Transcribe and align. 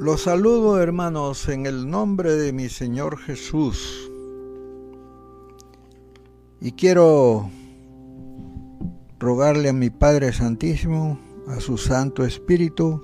Los 0.00 0.22
saludo 0.22 0.80
hermanos 0.80 1.46
en 1.50 1.66
el 1.66 1.90
nombre 1.90 2.34
de 2.34 2.54
mi 2.54 2.70
Señor 2.70 3.18
Jesús. 3.18 4.10
Y 6.58 6.72
quiero 6.72 7.50
rogarle 9.18 9.68
a 9.68 9.74
mi 9.74 9.90
Padre 9.90 10.32
Santísimo, 10.32 11.20
a 11.48 11.60
su 11.60 11.76
Santo 11.76 12.24
Espíritu, 12.24 13.02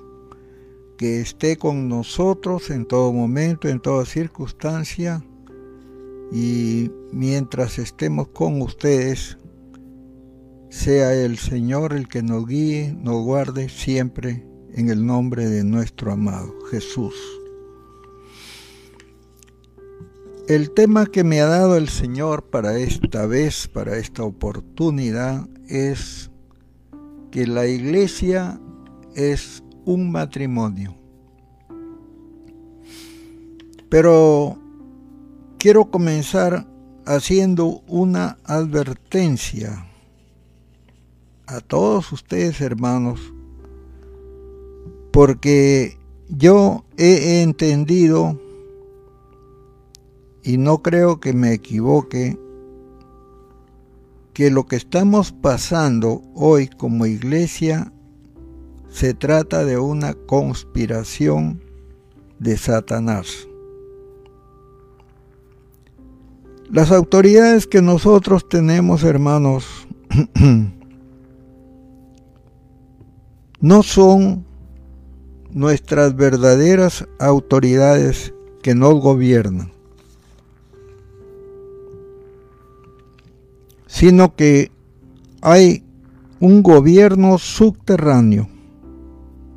que 0.97 1.21
esté 1.21 1.57
con 1.57 1.87
nosotros 1.87 2.71
en 2.71 2.87
todo 2.87 3.13
momento, 3.13 3.67
en 3.67 3.79
toda 3.79 4.03
circunstancia, 4.03 5.23
y 6.31 6.89
mientras 7.11 7.77
estemos 7.77 8.29
con 8.29 8.59
ustedes, 8.63 9.37
sea 10.71 11.13
el 11.13 11.37
Señor 11.37 11.93
el 11.93 12.07
que 12.07 12.23
nos 12.23 12.47
guíe, 12.47 12.91
nos 12.99 13.23
guarde 13.23 13.69
siempre 13.69 14.47
en 14.77 14.91
el 14.91 15.03
nombre 15.03 15.49
de 15.49 15.63
nuestro 15.63 16.11
amado 16.11 16.53
Jesús. 16.69 17.15
El 20.47 20.69
tema 20.69 21.07
que 21.07 21.23
me 21.23 21.41
ha 21.41 21.47
dado 21.47 21.75
el 21.77 21.89
Señor 21.89 22.43
para 22.43 22.77
esta 22.77 23.25
vez, 23.25 23.67
para 23.67 23.97
esta 23.97 24.23
oportunidad, 24.23 25.49
es 25.67 26.29
que 27.31 27.47
la 27.47 27.65
iglesia 27.65 28.61
es 29.15 29.63
un 29.83 30.11
matrimonio. 30.11 30.95
Pero 33.89 34.59
quiero 35.57 35.89
comenzar 35.89 36.67
haciendo 37.03 37.81
una 37.87 38.37
advertencia 38.43 39.87
a 41.47 41.61
todos 41.61 42.11
ustedes 42.11 42.61
hermanos, 42.61 43.33
porque 45.11 45.97
yo 46.29 46.85
he 46.97 47.41
entendido, 47.41 48.39
y 50.43 50.57
no 50.57 50.81
creo 50.81 51.19
que 51.19 51.33
me 51.33 51.53
equivoque, 51.53 52.37
que 54.33 54.51
lo 54.51 54.65
que 54.65 54.75
estamos 54.75 55.31
pasando 55.31 56.21
hoy 56.35 56.67
como 56.67 57.05
iglesia 57.05 57.91
se 58.89 59.13
trata 59.13 59.65
de 59.65 59.77
una 59.77 60.13
conspiración 60.13 61.61
de 62.39 62.57
Satanás. 62.57 63.47
Las 66.69 66.91
autoridades 66.91 67.65
que 67.65 67.81
nosotros 67.81 68.47
tenemos, 68.49 69.03
hermanos, 69.03 69.87
no 73.59 73.83
son 73.83 74.46
nuestras 75.51 76.15
verdaderas 76.15 77.07
autoridades 77.19 78.33
que 78.61 78.75
nos 78.75 78.99
gobiernan, 79.01 79.71
sino 83.87 84.35
que 84.35 84.71
hay 85.41 85.83
un 86.39 86.61
gobierno 86.61 87.37
subterráneo, 87.37 88.47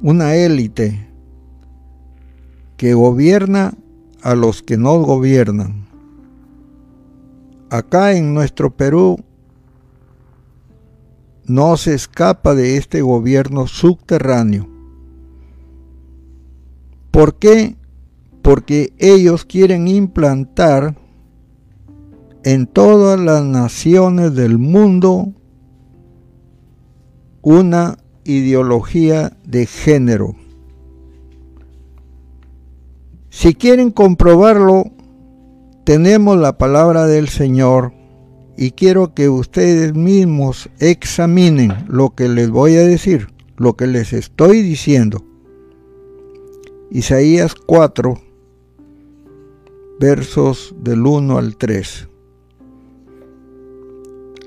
una 0.00 0.34
élite 0.36 1.08
que 2.76 2.94
gobierna 2.94 3.74
a 4.22 4.34
los 4.34 4.62
que 4.62 4.78
no 4.78 4.98
gobiernan. 5.00 5.86
Acá 7.68 8.12
en 8.14 8.32
nuestro 8.32 8.70
Perú 8.70 9.18
no 11.44 11.76
se 11.76 11.94
escapa 11.94 12.54
de 12.54 12.76
este 12.76 13.02
gobierno 13.02 13.66
subterráneo. 13.66 14.69
¿Por 17.10 17.38
qué? 17.38 17.76
Porque 18.42 18.92
ellos 18.98 19.44
quieren 19.44 19.88
implantar 19.88 20.96
en 22.44 22.66
todas 22.66 23.18
las 23.20 23.44
naciones 23.44 24.34
del 24.34 24.58
mundo 24.58 25.32
una 27.42 27.98
ideología 28.24 29.36
de 29.44 29.66
género. 29.66 30.36
Si 33.28 33.54
quieren 33.54 33.90
comprobarlo, 33.90 34.84
tenemos 35.84 36.38
la 36.38 36.58
palabra 36.58 37.06
del 37.06 37.28
Señor 37.28 37.92
y 38.56 38.72
quiero 38.72 39.14
que 39.14 39.28
ustedes 39.28 39.94
mismos 39.94 40.68
examinen 40.78 41.72
lo 41.88 42.10
que 42.10 42.28
les 42.28 42.50
voy 42.50 42.76
a 42.76 42.86
decir, 42.86 43.28
lo 43.56 43.76
que 43.76 43.86
les 43.86 44.12
estoy 44.12 44.62
diciendo. 44.62 45.24
Isaías 46.92 47.54
4, 47.54 48.20
versos 50.00 50.74
del 50.76 51.06
1 51.06 51.38
al 51.38 51.56
3. 51.56 52.08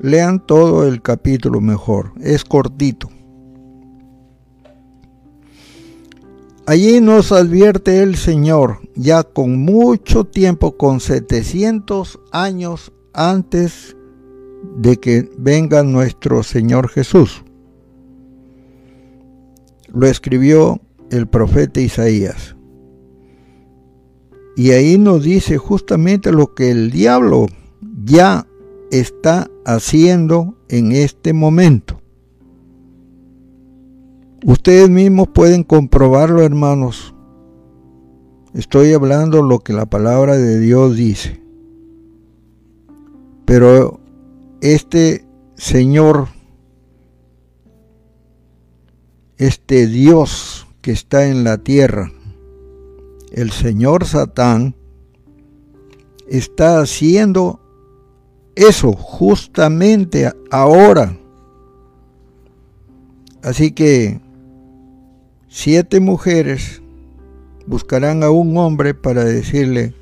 Lean 0.01 0.45
todo 0.45 0.85
el 0.85 1.01
capítulo 1.01 1.61
mejor, 1.61 2.11
es 2.19 2.43
cortito. 2.43 3.07
Allí 6.65 6.99
nos 6.99 7.31
advierte 7.31 8.03
el 8.03 8.17
Señor, 8.17 8.79
ya 8.93 9.23
con 9.23 9.59
mucho 9.59 10.25
tiempo, 10.25 10.75
con 10.75 10.99
700 10.99 12.19
años 12.33 12.91
antes 13.13 13.95
de 14.75 14.97
que 14.97 15.29
venga 15.37 15.81
nuestro 15.83 16.43
Señor 16.43 16.89
Jesús. 16.89 17.41
Lo 19.87 20.07
escribió 20.07 20.81
el 21.13 21.27
profeta 21.27 21.79
Isaías. 21.79 22.55
Y 24.55 24.71
ahí 24.71 24.97
nos 24.97 25.23
dice 25.23 25.57
justamente 25.59 26.31
lo 26.31 26.55
que 26.55 26.71
el 26.71 26.89
diablo 26.89 27.45
ya 28.03 28.47
está 28.91 29.49
haciendo 29.63 30.55
en 30.69 30.91
este 30.91 31.33
momento. 31.33 31.99
Ustedes 34.43 34.89
mismos 34.89 35.27
pueden 35.29 35.63
comprobarlo, 35.63 36.41
hermanos. 36.41 37.13
Estoy 38.55 38.93
hablando 38.93 39.43
lo 39.43 39.59
que 39.59 39.73
la 39.73 39.85
palabra 39.85 40.35
de 40.35 40.59
Dios 40.59 40.95
dice. 40.95 41.41
Pero 43.45 43.99
este 44.61 45.25
Señor, 45.55 46.27
este 49.37 49.87
Dios 49.87 50.62
que 50.83 50.91
está 50.91 51.27
en 51.27 51.45
la 51.45 51.59
tierra, 51.59 52.11
el 53.31 53.51
Señor 53.51 54.05
Satán, 54.05 54.75
está 56.27 56.81
haciendo 56.81 57.61
eso 58.55 58.91
justamente 58.91 60.29
ahora. 60.51 61.17
Así 63.41 63.71
que 63.71 64.19
siete 65.47 66.01
mujeres 66.01 66.81
buscarán 67.65 68.21
a 68.21 68.29
un 68.29 68.57
hombre 68.57 68.93
para 68.93 69.23
decirle, 69.23 69.95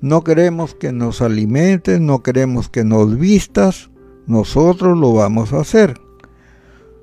no 0.00 0.24
queremos 0.24 0.74
que 0.74 0.92
nos 0.92 1.20
alimentes, 1.20 2.00
no 2.00 2.22
queremos 2.22 2.70
que 2.70 2.84
nos 2.84 3.18
vistas, 3.18 3.90
nosotros 4.26 4.96
lo 4.96 5.12
vamos 5.12 5.52
a 5.52 5.60
hacer. 5.60 6.00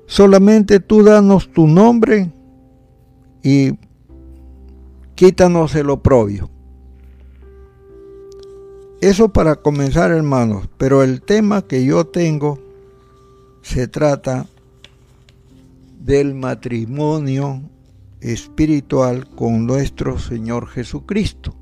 Solamente 0.06 0.80
tú 0.80 1.04
danos 1.04 1.52
tu 1.52 1.68
nombre 1.68 2.32
y 3.42 3.72
quítanos 5.14 5.74
el 5.74 5.90
oprobio. 5.90 6.50
Eso 9.00 9.28
para 9.32 9.56
comenzar, 9.56 10.10
hermanos, 10.10 10.68
pero 10.76 11.02
el 11.02 11.22
tema 11.22 11.62
que 11.62 11.84
yo 11.84 12.06
tengo 12.06 12.58
se 13.62 13.86
trata 13.86 14.46
del 16.00 16.34
matrimonio 16.34 17.62
espiritual 18.20 19.28
con 19.28 19.66
nuestro 19.66 20.18
Señor 20.18 20.66
Jesucristo. 20.66 21.54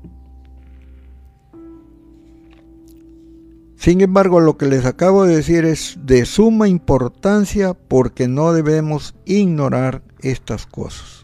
Sin 3.75 4.01
embargo, 4.01 4.39
lo 4.39 4.57
que 4.57 4.65
les 4.65 4.85
acabo 4.85 5.25
de 5.25 5.35
decir 5.35 5.63
es 5.63 5.97
de 6.03 6.25
suma 6.25 6.67
importancia 6.67 7.73
porque 7.73 8.27
no 8.27 8.51
debemos 8.51 9.15
ignorar 9.25 10.03
estas 10.19 10.65
cosas. 10.65 11.16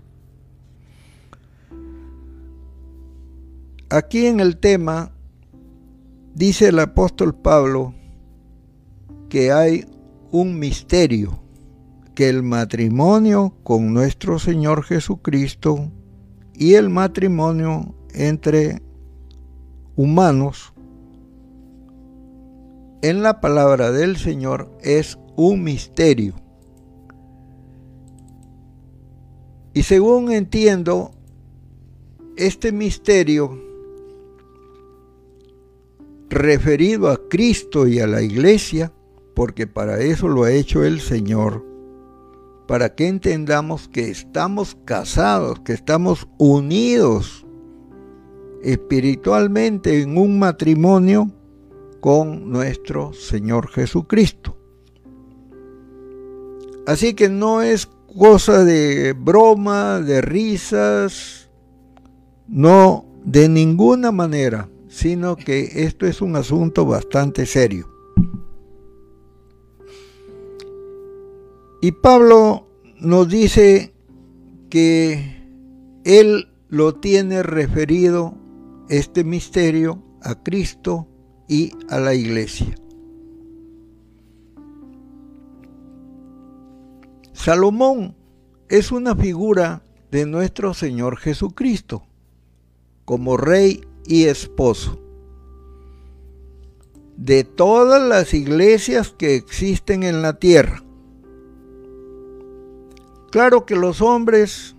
Aquí 3.94 4.26
en 4.26 4.40
el 4.40 4.58
tema 4.58 5.12
dice 6.34 6.70
el 6.70 6.80
apóstol 6.80 7.36
Pablo 7.36 7.94
que 9.30 9.52
hay 9.52 9.86
un 10.32 10.58
misterio, 10.58 11.44
que 12.16 12.28
el 12.28 12.42
matrimonio 12.42 13.54
con 13.62 13.94
nuestro 13.94 14.40
Señor 14.40 14.82
Jesucristo 14.82 15.92
y 16.56 16.74
el 16.74 16.90
matrimonio 16.90 17.94
entre 18.16 18.82
humanos 19.96 20.74
en 23.04 23.22
la 23.22 23.42
palabra 23.42 23.92
del 23.92 24.18
Señor 24.18 24.72
es 24.82 25.20
un 25.36 25.62
misterio. 25.62 26.34
Y 29.76 29.84
según 29.84 30.32
entiendo, 30.32 31.12
este 32.38 32.72
misterio 32.72 33.73
referido 36.34 37.10
a 37.10 37.18
Cristo 37.30 37.88
y 37.88 38.00
a 38.00 38.08
la 38.08 38.22
iglesia, 38.22 38.92
porque 39.36 39.68
para 39.68 40.00
eso 40.00 40.28
lo 40.28 40.44
ha 40.44 40.52
hecho 40.52 40.84
el 40.84 41.00
Señor, 41.00 41.66
para 42.68 42.96
que 42.96 43.08
entendamos 43.08 43.88
que 43.88 44.10
estamos 44.10 44.78
casados, 44.86 45.60
que 45.62 45.74
estamos 45.74 46.28
unidos 46.38 47.46
espiritualmente 48.64 50.02
en 50.02 50.18
un 50.18 50.40
matrimonio 50.40 51.32
con 52.00 52.50
nuestro 52.50 53.14
Señor 53.14 53.70
Jesucristo. 53.70 54.58
Así 56.86 57.14
que 57.14 57.30
no 57.30 57.62
es 57.62 57.90
cosa 58.18 58.64
de 58.64 59.14
broma, 59.14 60.00
de 60.00 60.22
risas, 60.22 61.50
no, 62.48 63.06
de 63.24 63.48
ninguna 63.48 64.12
manera, 64.12 64.70
sino 64.94 65.36
que 65.36 65.86
esto 65.86 66.06
es 66.06 66.22
un 66.22 66.36
asunto 66.36 66.86
bastante 66.86 67.48
serio. 67.48 67.90
Y 71.82 71.94
Pablo 71.94 72.68
nos 73.00 73.28
dice 73.28 73.92
que 74.70 75.42
él 76.06 76.48
lo 76.70 76.94
tiene 76.94 77.42
referido, 77.42 78.38
este 78.88 79.24
misterio, 79.24 80.04
a 80.22 80.44
Cristo 80.44 81.08
y 81.48 81.72
a 81.90 82.00
la 82.00 82.14
iglesia. 82.14 82.76
Salomón 87.34 88.16
es 88.70 88.92
una 88.92 89.16
figura 89.16 89.82
de 90.12 90.28
nuestro 90.28 90.76
Señor 90.76 91.18
Jesucristo 91.18 92.04
como 93.06 93.38
rey 93.38 93.82
y 94.06 94.26
esposo 94.26 95.00
de 97.18 97.44
todas 97.44 98.02
las 98.02 98.34
iglesias 98.34 99.14
que 99.18 99.36
existen 99.36 100.04
en 100.04 100.22
la 100.22 100.40
tierra. 100.40 100.84
Claro 103.32 103.66
que 103.66 103.76
los 103.76 104.02
hombres 104.02 104.76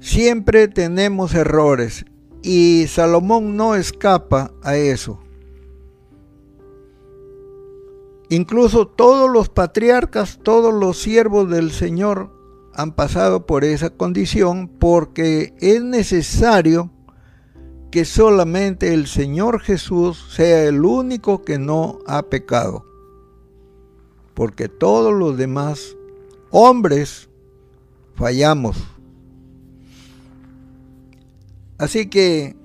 siempre 0.00 0.68
tenemos 0.68 1.34
errores 1.34 2.04
y 2.42 2.86
Salomón 2.88 3.56
no 3.56 3.74
escapa 3.74 4.52
a 4.62 4.76
eso. 4.76 5.20
Incluso 8.28 8.88
todos 8.88 9.30
los 9.30 9.48
patriarcas, 9.48 10.38
todos 10.42 10.74
los 10.74 10.98
siervos 10.98 11.48
del 11.48 11.70
Señor 11.70 12.32
han 12.74 12.92
pasado 12.92 13.46
por 13.46 13.64
esa 13.64 13.90
condición 13.90 14.68
porque 14.68 15.54
es 15.60 15.82
necesario 15.82 16.90
que 17.90 18.04
solamente 18.04 18.92
el 18.92 19.06
Señor 19.06 19.60
Jesús 19.60 20.26
sea 20.30 20.64
el 20.64 20.84
único 20.84 21.42
que 21.42 21.58
no 21.58 21.98
ha 22.06 22.22
pecado. 22.22 22.84
Porque 24.34 24.68
todos 24.68 25.14
los 25.14 25.36
demás 25.36 25.96
hombres 26.50 27.28
fallamos. 28.14 28.76
Así 31.78 32.08
que 32.08 32.56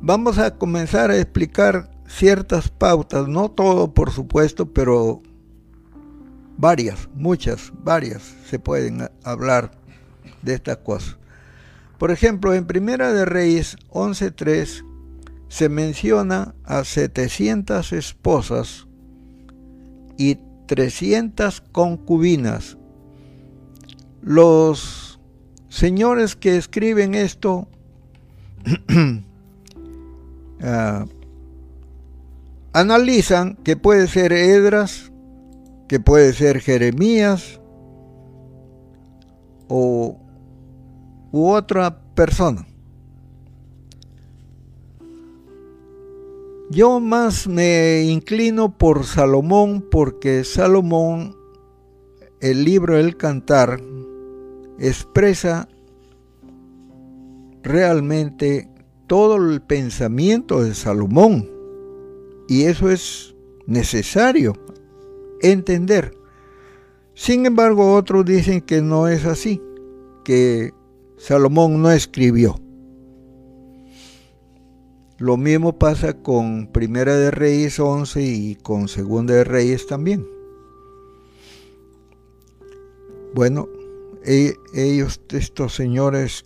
vamos 0.00 0.38
a 0.38 0.56
comenzar 0.56 1.10
a 1.10 1.18
explicar 1.18 1.90
ciertas 2.08 2.68
pautas, 2.68 3.28
no 3.28 3.50
todo 3.50 3.92
por 3.92 4.10
supuesto, 4.10 4.72
pero 4.72 5.22
varias, 6.56 7.08
muchas, 7.14 7.72
varias 7.82 8.22
se 8.48 8.58
pueden 8.58 9.08
hablar 9.24 9.70
de 10.42 10.54
estas 10.54 10.78
cosas. 10.78 11.16
Por 11.98 12.10
ejemplo, 12.10 12.54
en 12.54 12.66
Primera 12.66 13.12
de 13.12 13.24
Reyes 13.24 13.76
11.3 13.90 14.84
se 15.48 15.68
menciona 15.68 16.54
a 16.64 16.84
700 16.84 17.92
esposas 17.92 18.86
y 20.18 20.38
300 20.66 21.60
concubinas. 21.72 22.76
Los 24.20 25.20
señores 25.68 26.36
que 26.36 26.56
escriben 26.56 27.14
esto 27.14 27.68
uh, 30.60 31.06
analizan 32.72 33.56
que 33.56 33.76
puede 33.76 34.08
ser 34.08 34.32
Edras, 34.32 35.12
que 35.88 36.00
puede 36.00 36.32
ser 36.32 36.60
Jeremías 36.60 37.60
o 39.68 40.25
u 41.32 41.48
otra 41.48 41.98
persona. 42.14 42.66
Yo 46.70 46.98
más 46.98 47.46
me 47.46 48.02
inclino 48.04 48.76
por 48.76 49.04
Salomón 49.04 49.84
porque 49.88 50.42
Salomón, 50.42 51.36
el 52.40 52.64
libro 52.64 52.96
del 52.96 53.16
cantar, 53.16 53.80
expresa 54.78 55.68
realmente 57.62 58.68
todo 59.06 59.36
el 59.36 59.62
pensamiento 59.62 60.62
de 60.62 60.74
Salomón. 60.74 61.48
Y 62.48 62.64
eso 62.64 62.90
es 62.90 63.34
necesario 63.66 64.54
entender. 65.42 66.16
Sin 67.14 67.46
embargo, 67.46 67.94
otros 67.94 68.24
dicen 68.24 68.60
que 68.60 68.82
no 68.82 69.08
es 69.08 69.24
así, 69.24 69.62
que 70.24 70.72
Salomón 71.18 71.82
no 71.82 71.90
escribió. 71.90 72.60
Lo 75.18 75.38
mismo 75.38 75.78
pasa 75.78 76.12
con 76.14 76.66
Primera 76.66 77.16
de 77.16 77.30
Reyes 77.30 77.80
11 77.80 78.22
y 78.22 78.54
con 78.56 78.88
Segunda 78.88 79.34
de 79.34 79.44
Reyes 79.44 79.86
también. 79.86 80.26
Bueno, 83.34 83.66
e, 84.24 84.54
ellos, 84.74 85.20
estos 85.30 85.74
señores 85.74 86.44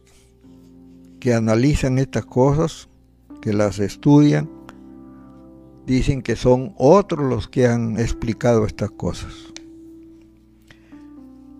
que 1.18 1.34
analizan 1.34 1.98
estas 1.98 2.26
cosas, 2.26 2.88
que 3.42 3.52
las 3.52 3.80
estudian, 3.80 4.48
dicen 5.86 6.22
que 6.22 6.36
son 6.36 6.72
otros 6.76 7.28
los 7.28 7.48
que 7.48 7.66
han 7.66 7.98
explicado 7.98 8.66
estas 8.66 8.90
cosas. 8.92 9.49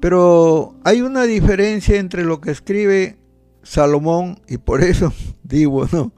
Pero 0.00 0.74
hay 0.82 1.02
una 1.02 1.24
diferencia 1.24 1.98
entre 1.98 2.24
lo 2.24 2.40
que 2.40 2.50
escribe 2.50 3.18
Salomón 3.62 4.40
y 4.48 4.56
por 4.58 4.82
eso 4.82 5.12
digo, 5.42 5.86
no, 5.92 6.12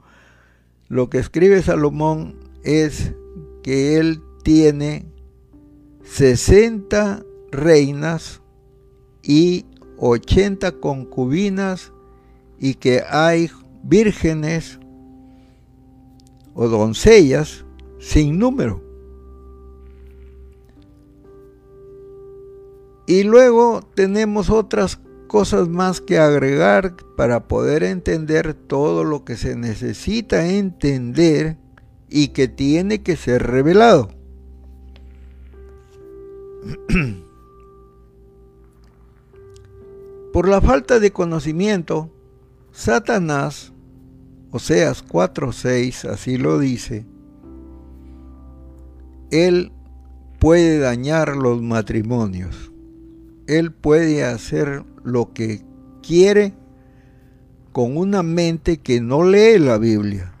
lo 0.87 1.09
que 1.09 1.19
escribe 1.19 1.61
Salomón 1.61 2.39
es 2.63 3.13
que 3.61 3.97
él 3.97 4.21
tiene 4.43 5.05
60 6.03 7.23
reinas 7.51 8.41
y 9.21 9.65
80 9.97 10.73
concubinas 10.79 11.93
y 12.59 12.75
que 12.75 13.03
hay 13.09 13.49
vírgenes 13.83 14.79
o 16.53 16.67
doncellas 16.67 17.65
sin 17.99 18.37
número. 18.37 18.82
Y 23.05 23.23
luego 23.23 23.81
tenemos 23.95 24.49
otras 24.49 24.99
cosas 25.27 25.67
más 25.67 25.99
que 25.99 26.19
agregar 26.19 26.95
para 27.17 27.47
poder 27.47 27.83
entender 27.83 28.53
todo 28.53 29.03
lo 29.03 29.25
que 29.25 29.35
se 29.35 29.55
necesita 29.55 30.47
entender 30.47 31.57
y 32.09 32.27
que 32.29 32.47
tiene 32.47 33.01
que 33.01 33.17
ser 33.17 33.41
revelado. 33.43 34.09
Por 40.31 40.47
la 40.47 40.61
falta 40.61 40.99
de 40.99 41.11
conocimiento, 41.11 42.11
Satanás, 42.71 43.73
Oseas 44.51 45.03
4:6 45.03 46.09
así 46.09 46.37
lo 46.37 46.59
dice, 46.59 47.05
él 49.31 49.71
puede 50.39 50.77
dañar 50.77 51.35
los 51.35 51.61
matrimonios. 51.61 52.72
Él 53.47 53.71
puede 53.71 54.23
hacer 54.23 54.83
lo 55.03 55.33
que 55.33 55.63
quiere 56.01 56.53
con 57.71 57.97
una 57.97 58.23
mente 58.23 58.77
que 58.77 59.01
no 59.01 59.23
lee 59.23 59.57
la 59.57 59.77
Biblia. 59.77 60.33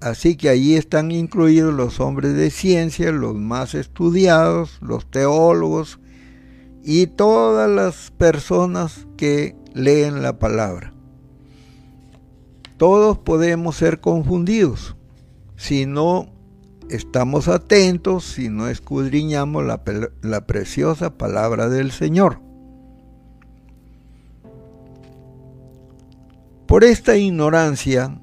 Así 0.00 0.36
que 0.36 0.48
ahí 0.48 0.74
están 0.74 1.10
incluidos 1.10 1.72
los 1.72 2.00
hombres 2.00 2.34
de 2.34 2.50
ciencia, 2.50 3.12
los 3.12 3.34
más 3.34 3.74
estudiados, 3.74 4.78
los 4.82 5.10
teólogos 5.10 5.98
y 6.82 7.06
todas 7.06 7.70
las 7.70 8.10
personas 8.10 9.06
que 9.16 9.56
leen 9.72 10.22
la 10.22 10.38
palabra. 10.38 10.92
Todos 12.76 13.18
podemos 13.18 13.76
ser 13.76 14.00
confundidos 14.00 14.96
si 15.56 15.86
no 15.86 16.34
estamos 16.90 17.48
atentos 17.48 18.24
si 18.24 18.48
no 18.48 18.68
escudriñamos 18.68 19.64
la, 19.64 20.46
preciosa 20.46 21.16
palabra 21.16 21.68
del 21.68 21.90
Señor. 21.90 22.40
Por 26.66 26.84
esta 26.84 27.16
ignorancia 27.16 28.20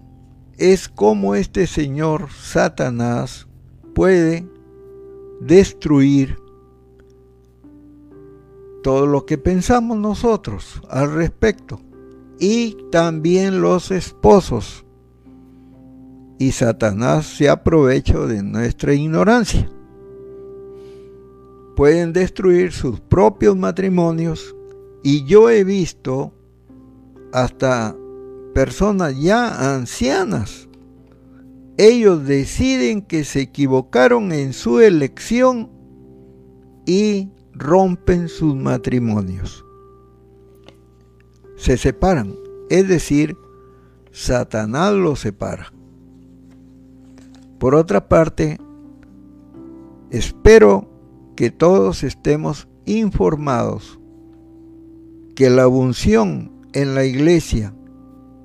es 0.57 0.89
como 0.89 1.35
este 1.35 1.67
señor 1.67 2.29
Satanás 2.31 3.47
puede 3.93 4.47
destruir 5.39 6.37
todo 8.83 9.05
lo 9.05 9.25
que 9.25 9.37
pensamos 9.37 9.97
nosotros 9.97 10.81
al 10.89 11.13
respecto 11.13 11.79
y 12.39 12.75
también 12.91 13.61
los 13.61 13.91
esposos. 13.91 14.85
Y 16.41 16.53
Satanás 16.53 17.27
se 17.27 17.49
aprovecha 17.49 18.17
de 18.17 18.41
nuestra 18.41 18.95
ignorancia. 18.95 19.71
Pueden 21.75 22.13
destruir 22.13 22.71
sus 22.71 22.99
propios 22.99 23.55
matrimonios 23.55 24.55
y 25.03 25.23
yo 25.25 25.51
he 25.51 25.63
visto 25.63 26.33
hasta 27.31 27.95
personas 28.55 29.21
ya 29.21 29.75
ancianas. 29.75 30.67
Ellos 31.77 32.25
deciden 32.25 33.03
que 33.03 33.23
se 33.23 33.41
equivocaron 33.41 34.31
en 34.31 34.53
su 34.53 34.79
elección 34.79 35.69
y 36.87 37.29
rompen 37.53 38.27
sus 38.27 38.55
matrimonios. 38.55 39.63
Se 41.55 41.77
separan, 41.77 42.33
es 42.71 42.87
decir, 42.87 43.37
Satanás 44.11 44.95
los 44.95 45.19
separa. 45.19 45.71
Por 47.61 47.75
otra 47.75 48.09
parte, 48.09 48.57
espero 50.09 50.89
que 51.35 51.51
todos 51.51 52.01
estemos 52.01 52.67
informados 52.87 53.99
que 55.35 55.47
la 55.51 55.67
unción 55.67 56.51
en 56.73 56.95
la 56.95 57.05
iglesia 57.05 57.71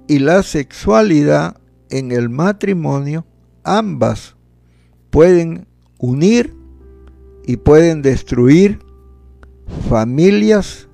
y 0.06 0.18
la 0.18 0.42
sexualidad 0.42 1.56
en 1.88 2.12
el 2.12 2.28
matrimonio, 2.28 3.25
ambas 3.64 4.37
pueden 5.08 5.66
unir 5.96 6.54
y 7.46 7.56
pueden 7.56 8.02
destruir 8.02 8.80
familias, 9.88 10.90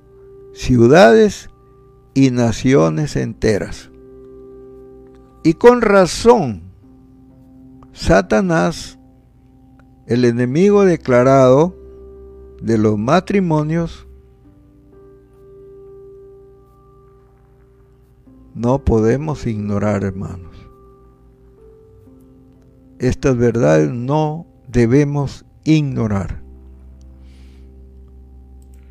ciudades 0.53 1.49
y 2.13 2.31
naciones 2.31 3.17
enteras. 3.17 3.91
Y 5.43 5.55
con 5.55 5.81
razón, 5.81 6.72
Satanás, 7.93 8.97
el 10.07 10.25
enemigo 10.25 10.83
declarado 10.83 11.75
de 12.59 12.79
los 12.79 12.97
matrimonios, 12.97 14.07
no 18.55 18.83
podemos 18.83 19.45
ignorar, 19.45 20.03
hermanos. 20.03 20.57
Estas 22.97 23.37
verdades 23.37 23.91
no 23.91 24.47
debemos 24.67 25.45
ignorar. 25.63 26.41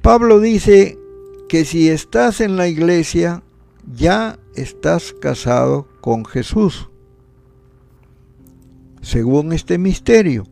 Pablo 0.00 0.38
dice 0.38 0.96
que 1.48 1.64
si 1.64 1.88
estás 1.88 2.40
en 2.40 2.56
la 2.56 2.68
iglesia, 2.68 3.42
ya 3.92 4.38
estás 4.54 5.12
casado 5.12 5.88
con 6.00 6.24
Jesús, 6.24 6.88
según 9.02 9.52
este 9.52 9.76
misterio. 9.76 10.46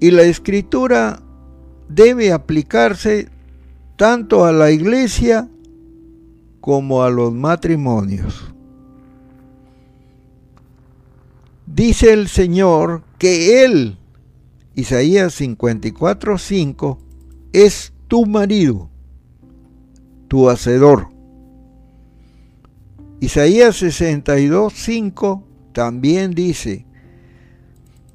Y 0.00 0.12
la 0.12 0.22
escritura 0.22 1.20
debe 1.88 2.32
aplicarse 2.32 3.28
tanto 3.96 4.44
a 4.44 4.52
la 4.52 4.70
iglesia 4.70 5.48
como 6.60 7.02
a 7.02 7.10
los 7.10 7.34
matrimonios. 7.34 8.54
Dice 11.66 12.12
el 12.12 12.28
Señor 12.28 13.02
que 13.18 13.64
Él, 13.64 13.98
Isaías 14.74 15.40
54:5, 15.40 16.98
es 17.52 17.92
tu 18.06 18.24
marido, 18.24 18.88
tu 20.28 20.48
hacedor. 20.48 21.08
Isaías 23.20 23.76
62, 23.76 24.72
5 24.74 25.44
también 25.72 26.32
dice, 26.32 26.86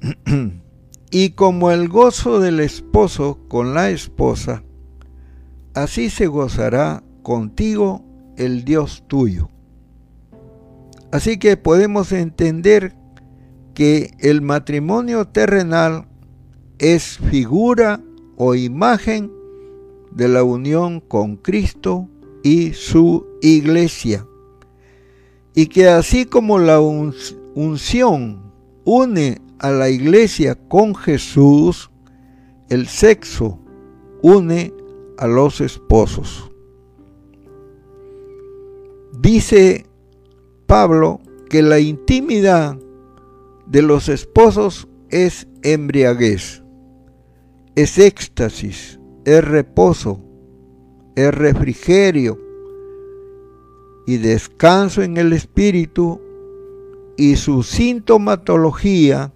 y 1.10 1.30
como 1.30 1.70
el 1.70 1.88
gozo 1.88 2.40
del 2.40 2.60
esposo 2.60 3.38
con 3.48 3.74
la 3.74 3.90
esposa, 3.90 4.62
así 5.74 6.10
se 6.10 6.26
gozará 6.26 7.02
contigo 7.22 8.04
el 8.36 8.64
Dios 8.64 9.04
tuyo. 9.06 9.48
Así 11.12 11.38
que 11.38 11.56
podemos 11.56 12.12
entender 12.12 12.94
que 13.74 14.14
el 14.18 14.42
matrimonio 14.42 15.26
terrenal 15.28 16.06
es 16.78 17.18
figura 17.18 18.00
o 18.36 18.54
imagen 18.54 19.30
de 20.10 20.28
la 20.28 20.42
unión 20.42 21.00
con 21.00 21.36
Cristo 21.36 22.08
y 22.42 22.72
su 22.72 23.26
iglesia. 23.42 24.26
Y 25.54 25.66
que 25.66 25.88
así 25.88 26.24
como 26.26 26.58
la 26.58 26.80
unción 26.80 28.52
une 28.84 29.40
a 29.58 29.70
la 29.70 29.88
iglesia 29.88 30.54
con 30.68 30.94
Jesús, 30.94 31.90
el 32.68 32.86
sexo 32.88 33.58
une 34.22 34.72
a 35.18 35.26
los 35.26 35.60
esposos. 35.60 36.50
Dice 39.20 39.86
Pablo 40.66 41.20
que 41.48 41.62
la 41.62 41.78
intimidad 41.78 42.78
de 43.66 43.82
los 43.82 44.08
esposos 44.08 44.88
es 45.10 45.46
embriaguez, 45.62 46.62
es 47.76 47.98
éxtasis, 47.98 48.98
es 49.24 49.44
reposo, 49.44 50.20
es 51.16 51.32
refrigerio 51.32 52.38
y 54.06 54.16
descanso 54.16 55.02
en 55.02 55.16
el 55.16 55.32
espíritu 55.32 56.20
y 57.16 57.36
su 57.36 57.62
sintomatología 57.62 59.32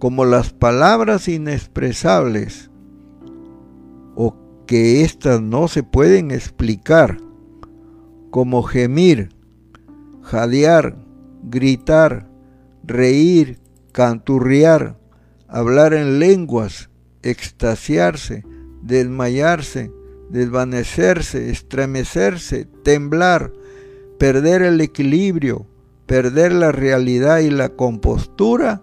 como 0.00 0.24
las 0.24 0.52
palabras 0.52 1.28
inexpresables 1.28 2.70
o 4.16 4.34
que 4.66 5.02
éstas 5.02 5.40
no 5.42 5.68
se 5.68 5.82
pueden 5.82 6.30
explicar, 6.30 7.18
como 8.30 8.62
gemir, 8.62 9.28
jadear, 10.22 10.96
gritar, 11.44 12.28
reír, 12.82 13.58
canturrear, 13.92 14.98
hablar 15.48 15.92
en 15.92 16.18
lenguas, 16.18 16.88
extasiarse, 17.22 18.42
desmayarse, 18.82 19.92
desvanecerse, 20.30 21.50
estremecerse, 21.50 22.66
temblar, 22.84 23.52
perder 24.18 24.62
el 24.62 24.80
equilibrio, 24.80 25.66
perder 26.06 26.52
la 26.52 26.72
realidad 26.72 27.40
y 27.40 27.50
la 27.50 27.68
compostura. 27.70 28.82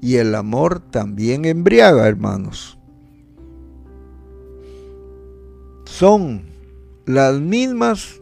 Y 0.00 0.16
el 0.16 0.34
amor 0.34 0.80
también 0.80 1.44
embriaga, 1.44 2.06
hermanos. 2.06 2.78
Son 5.84 6.42
las 7.06 7.40
mismas 7.40 8.20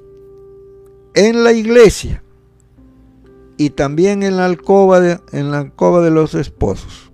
en 1.15 1.45
la 1.45 1.53
iglesia 1.53 2.23
y 3.57 3.71
también 3.71 4.23
en 4.23 4.37
la 4.37 4.47
alcoba 4.47 5.01
de, 5.01 5.21
la 5.33 5.59
alcoba 5.59 6.03
de 6.03 6.11
los 6.11 6.35
esposos. 6.35 7.11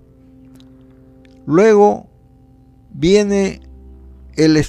Luego 1.45 2.07
viene 2.93 3.61
el, 4.35 4.61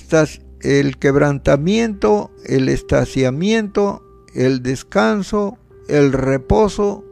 el 0.61 0.99
quebrantamiento, 0.99 2.31
el 2.47 2.69
estaciamiento, 2.69 4.03
el 4.35 4.63
descanso, 4.63 5.59
el 5.89 6.13
reposo, 6.13 7.05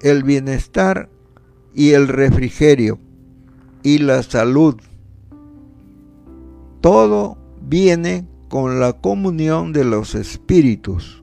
el 0.00 0.22
bienestar 0.22 1.08
y 1.74 1.90
el 1.90 2.08
refrigerio 2.08 2.98
y 3.82 3.98
la 3.98 4.22
salud. 4.22 4.76
Todo 6.80 7.38
viene 7.60 8.26
con 8.48 8.80
la 8.80 8.94
comunión 8.94 9.72
de 9.72 9.84
los 9.84 10.14
espíritus. 10.14 11.22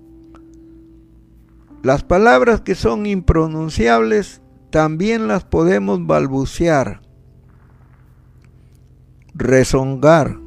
Las 1.83 2.03
palabras 2.03 2.61
que 2.61 2.75
son 2.75 3.05
impronunciables 3.05 4.41
también 4.69 5.27
las 5.27 5.43
podemos 5.43 6.05
balbucear, 6.05 7.01
rezongar, 9.33 10.37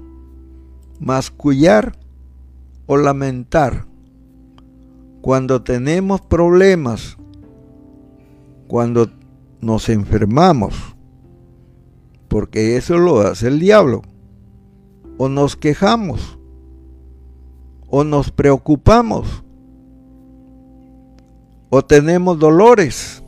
mascullar 0.99 1.99
o 2.87 2.97
lamentar. 2.97 3.87
Cuando 5.23 5.63
tenemos 5.63 6.21
problemas, 6.21 7.17
cuando 8.69 9.11
nos 9.61 9.89
enfermamos, 9.89 10.75
porque 12.29 12.77
eso 12.77 12.99
lo 12.99 13.21
hace 13.21 13.49
el 13.49 13.61
diablo, 13.61 14.03
o 15.19 15.29
nos 15.29 15.57
quejamos, 15.57 16.39
o 17.89 18.05
nos 18.05 18.31
preocupamos, 18.31 19.45
o 21.69 21.83
tenemos 21.83 22.39
dolores. 22.39 23.23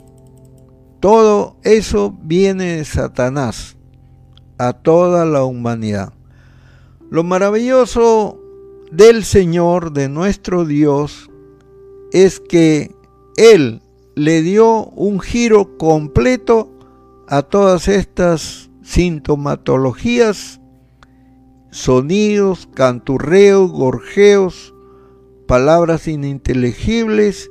Todo 1.00 1.56
eso 1.62 2.16
viene 2.22 2.76
de 2.76 2.84
Satanás 2.84 3.76
a 4.58 4.72
toda 4.72 5.24
la 5.24 5.44
humanidad. 5.44 6.12
Lo 7.10 7.24
maravilloso 7.24 8.38
del 8.92 9.24
Señor, 9.24 9.92
de 9.92 10.08
nuestro 10.08 10.64
Dios, 10.64 11.28
es 12.12 12.40
que 12.40 12.94
Él 13.36 13.81
le 14.14 14.42
dio 14.42 14.86
un 14.86 15.20
giro 15.20 15.76
completo 15.78 16.70
a 17.28 17.42
todas 17.42 17.88
estas 17.88 18.70
sintomatologías, 18.82 20.60
sonidos, 21.70 22.68
canturreos, 22.74 23.70
gorjeos, 23.70 24.74
palabras 25.46 26.08
ininteligibles, 26.08 27.48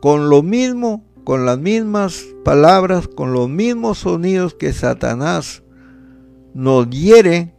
con 0.00 0.30
lo 0.30 0.42
mismo, 0.42 1.04
con 1.24 1.46
las 1.46 1.58
mismas 1.58 2.24
palabras, 2.44 3.08
con 3.08 3.32
los 3.32 3.48
mismos 3.48 3.98
sonidos 3.98 4.54
que 4.54 4.72
Satanás 4.72 5.62
nos 6.54 6.90
hiere 6.90 7.54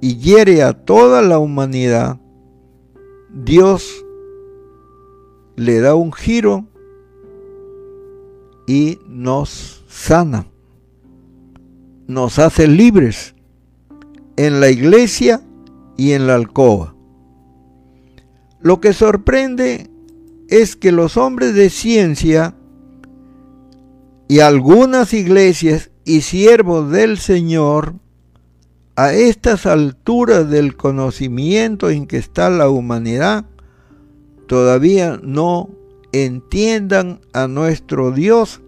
y 0.00 0.16
hiere 0.16 0.62
a 0.62 0.72
toda 0.72 1.22
la 1.22 1.38
humanidad, 1.38 2.18
Dios 3.32 4.05
le 5.56 5.80
da 5.80 5.94
un 5.94 6.12
giro 6.12 6.66
y 8.66 8.98
nos 9.08 9.84
sana, 9.88 10.46
nos 12.06 12.38
hace 12.38 12.68
libres 12.68 13.34
en 14.36 14.60
la 14.60 14.70
iglesia 14.70 15.42
y 15.96 16.12
en 16.12 16.26
la 16.26 16.34
alcoba. 16.34 16.94
Lo 18.60 18.80
que 18.80 18.92
sorprende 18.92 19.88
es 20.48 20.76
que 20.76 20.92
los 20.92 21.16
hombres 21.16 21.54
de 21.54 21.70
ciencia 21.70 22.54
y 24.28 24.40
algunas 24.40 25.14
iglesias 25.14 25.90
y 26.04 26.20
siervos 26.20 26.90
del 26.90 27.18
Señor, 27.18 27.94
a 28.96 29.12
estas 29.12 29.66
alturas 29.66 30.48
del 30.50 30.76
conocimiento 30.76 31.90
en 31.90 32.06
que 32.06 32.16
está 32.16 32.48
la 32.50 32.68
humanidad, 32.68 33.44
todavía 34.46 35.20
no 35.22 35.70
entiendan 36.12 37.20
a 37.32 37.48
nuestro 37.48 38.12
Dios 38.12 38.62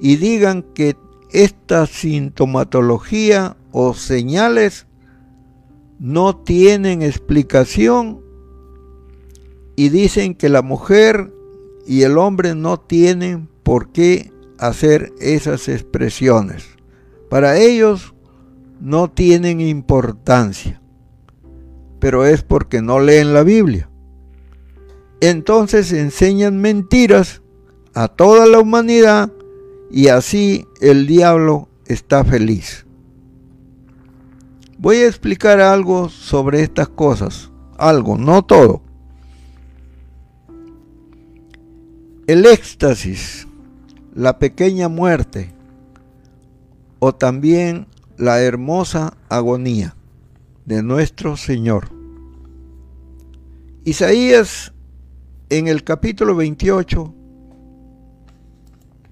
y 0.00 0.16
digan 0.16 0.62
que 0.62 0.96
esta 1.30 1.86
sintomatología 1.86 3.56
o 3.72 3.94
señales 3.94 4.86
no 5.98 6.36
tienen 6.36 7.02
explicación 7.02 8.20
y 9.76 9.88
dicen 9.88 10.34
que 10.34 10.48
la 10.48 10.62
mujer 10.62 11.32
y 11.86 12.02
el 12.02 12.18
hombre 12.18 12.54
no 12.54 12.78
tienen 12.78 13.48
por 13.62 13.90
qué 13.92 14.30
hacer 14.58 15.12
esas 15.20 15.68
expresiones. 15.68 16.66
Para 17.30 17.58
ellos 17.58 18.14
no 18.80 19.08
tienen 19.08 19.60
importancia, 19.60 20.82
pero 21.98 22.26
es 22.26 22.42
porque 22.42 22.82
no 22.82 23.00
leen 23.00 23.32
la 23.32 23.42
Biblia 23.42 23.88
entonces 25.22 25.92
enseñan 25.92 26.60
mentiras 26.60 27.42
a 27.94 28.08
toda 28.08 28.44
la 28.46 28.58
humanidad 28.58 29.30
y 29.88 30.08
así 30.08 30.66
el 30.80 31.06
diablo 31.06 31.68
está 31.86 32.24
feliz. 32.24 32.84
Voy 34.78 34.96
a 34.96 35.06
explicar 35.06 35.60
algo 35.60 36.08
sobre 36.08 36.62
estas 36.62 36.88
cosas, 36.88 37.52
algo, 37.78 38.18
no 38.18 38.44
todo. 38.44 38.82
El 42.26 42.44
éxtasis, 42.44 43.46
la 44.12 44.40
pequeña 44.40 44.88
muerte 44.88 45.54
o 46.98 47.14
también 47.14 47.86
la 48.16 48.40
hermosa 48.40 49.16
agonía 49.28 49.94
de 50.64 50.82
nuestro 50.82 51.36
Señor. 51.36 51.90
Isaías 53.84 54.71
en 55.52 55.68
el 55.68 55.84
capítulo 55.84 56.34
28, 56.34 57.14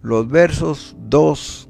los 0.00 0.26
versos 0.26 0.96
2 0.98 1.68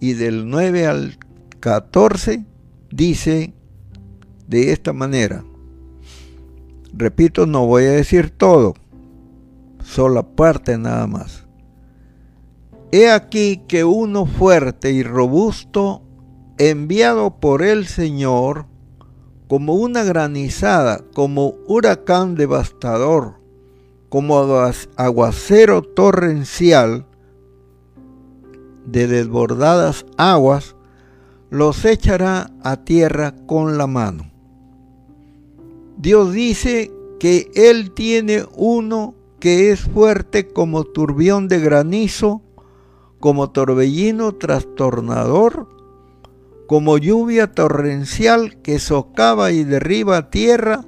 y 0.00 0.12
del 0.12 0.50
9 0.50 0.86
al 0.86 1.18
14, 1.58 2.44
dice 2.90 3.54
de 4.46 4.72
esta 4.72 4.92
manera. 4.92 5.46
Repito, 6.92 7.46
no 7.46 7.64
voy 7.66 7.84
a 7.84 7.92
decir 7.92 8.28
todo, 8.28 8.74
solo 9.82 10.36
parte 10.36 10.76
nada 10.76 11.06
más. 11.06 11.46
He 12.92 13.10
aquí 13.10 13.62
que 13.66 13.82
uno 13.82 14.26
fuerte 14.26 14.92
y 14.92 15.02
robusto, 15.02 16.02
enviado 16.58 17.40
por 17.40 17.62
el 17.62 17.86
Señor, 17.86 18.66
como 19.48 19.74
una 19.74 20.04
granizada, 20.04 21.02
como 21.14 21.54
huracán 21.66 22.34
devastador, 22.34 23.36
como 24.10 24.38
aguacero 24.96 25.82
torrencial 25.82 27.06
de 28.84 29.06
desbordadas 29.06 30.04
aguas, 30.16 30.76
los 31.50 31.84
echará 31.86 32.50
a 32.62 32.76
tierra 32.84 33.34
con 33.46 33.78
la 33.78 33.86
mano. 33.86 34.30
Dios 35.96 36.32
dice 36.32 36.92
que 37.18 37.50
Él 37.54 37.92
tiene 37.92 38.44
uno 38.54 39.14
que 39.40 39.70
es 39.70 39.80
fuerte 39.80 40.48
como 40.48 40.84
turbión 40.84 41.48
de 41.48 41.58
granizo, 41.60 42.42
como 43.18 43.50
torbellino 43.50 44.32
trastornador, 44.32 45.77
como 46.68 46.98
lluvia 46.98 47.50
torrencial 47.50 48.60
que 48.60 48.78
socava 48.78 49.52
y 49.52 49.64
derriba 49.64 50.28
tierra, 50.28 50.84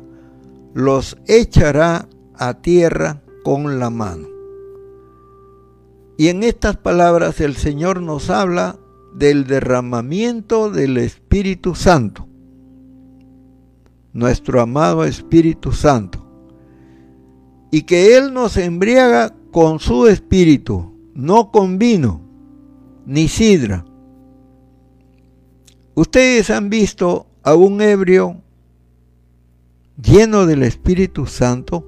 los 0.75 1.17
echará 1.27 2.07
a 2.35 2.61
tierra 2.61 3.23
con 3.43 3.79
la 3.79 3.89
mano. 3.89 4.29
Y 6.19 6.29
en 6.29 6.43
estas 6.43 6.77
palabras 6.77 7.41
el 7.41 7.57
Señor 7.57 8.03
nos 8.03 8.29
habla 8.29 8.79
del 9.15 9.47
derramamiento 9.47 10.71
del 10.71 10.99
Espíritu 10.99 11.75
Santo, 11.75 12.29
nuestro 14.13 14.61
amado 14.61 15.05
Espíritu 15.05 15.73
Santo, 15.73 16.27
y 17.71 17.85
que 17.85 18.19
Él 18.19 18.35
nos 18.35 18.59
embriaga 18.59 19.35
con 19.51 19.81
su 19.81 20.09
Espíritu, 20.09 20.95
no 21.15 21.51
con 21.51 21.79
vino 21.79 22.21
ni 23.07 23.29
sidra. 23.29 23.87
Ustedes 25.95 26.51
han 26.51 26.71
visto 26.71 27.27
a 27.43 27.55
un 27.55 27.81
ebrio 27.81 28.41
lleno 30.01 30.47
del 30.47 30.63
Espíritu 30.63 31.27
Santo 31.27 31.85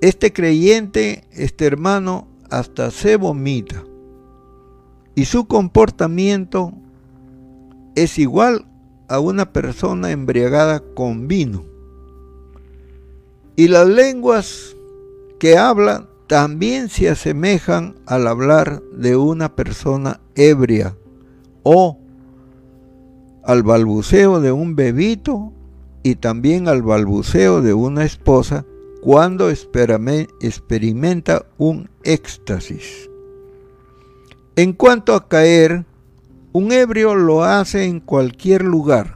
Este 0.00 0.32
creyente, 0.32 1.24
este 1.32 1.66
hermano, 1.66 2.28
hasta 2.50 2.92
se 2.92 3.16
vomita. 3.16 3.84
Y 5.16 5.24
su 5.24 5.48
comportamiento 5.48 6.72
es 7.96 8.16
igual 8.20 8.64
a 9.08 9.18
una 9.18 9.52
persona 9.52 10.12
embriagada 10.12 10.84
con 10.94 11.26
vino. 11.26 11.64
Y 13.56 13.66
las 13.66 13.88
lenguas 13.88 14.76
que 15.40 15.58
hablan 15.58 16.07
también 16.28 16.90
se 16.90 17.08
asemejan 17.08 17.96
al 18.06 18.28
hablar 18.28 18.82
de 18.92 19.16
una 19.16 19.56
persona 19.56 20.20
ebria 20.34 20.94
o 21.62 21.98
al 23.42 23.62
balbuceo 23.62 24.40
de 24.40 24.52
un 24.52 24.76
bebito 24.76 25.54
y 26.02 26.16
también 26.16 26.68
al 26.68 26.82
balbuceo 26.82 27.62
de 27.62 27.72
una 27.72 28.04
esposa 28.04 28.66
cuando 29.00 29.48
experimenta 29.48 31.46
un 31.56 31.88
éxtasis. 32.04 33.08
En 34.54 34.74
cuanto 34.74 35.14
a 35.14 35.28
caer, 35.28 35.86
un 36.52 36.72
ebrio 36.72 37.14
lo 37.14 37.42
hace 37.42 37.84
en 37.84 38.00
cualquier 38.00 38.64
lugar 38.64 39.14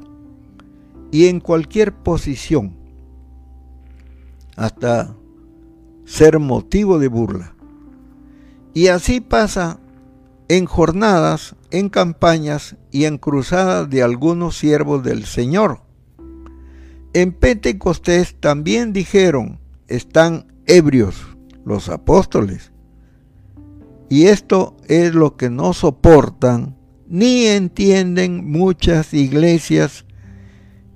y 1.11 1.27
en 1.27 1.40
cualquier 1.40 1.92
posición, 1.92 2.75
hasta 4.57 5.14
ser 6.05 6.38
motivo 6.38 6.99
de 6.99 7.09
burla. 7.09 7.55
Y 8.75 8.88
así 8.88 9.21
pasa 9.21 9.79
en 10.49 10.67
jornadas, 10.67 11.57
en 11.71 11.88
campañas 11.88 12.77
y 12.91 13.05
en 13.05 13.19
cruzadas 13.19 13.88
de 13.88 14.03
algunos 14.03 14.57
siervos 14.57 15.03
del 15.03 15.25
Señor. 15.25 15.81
En 17.15 17.33
Pentecostés 17.33 18.35
también 18.41 18.93
dijeron, 18.93 19.61
están 19.88 20.47
ebrios 20.67 21.37
los 21.65 21.88
apóstoles. 21.88 22.73
Y 24.09 24.27
esto 24.27 24.77
es 24.88 25.15
lo 25.15 25.37
que 25.37 25.51
no 25.51 25.73
soportan 25.73 26.77
ni 27.09 27.47
entienden 27.47 28.51
muchas 28.51 29.12
iglesias 29.12 30.07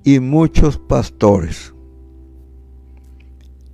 y 0.03 0.19
muchos 0.19 0.77
pastores. 0.79 1.73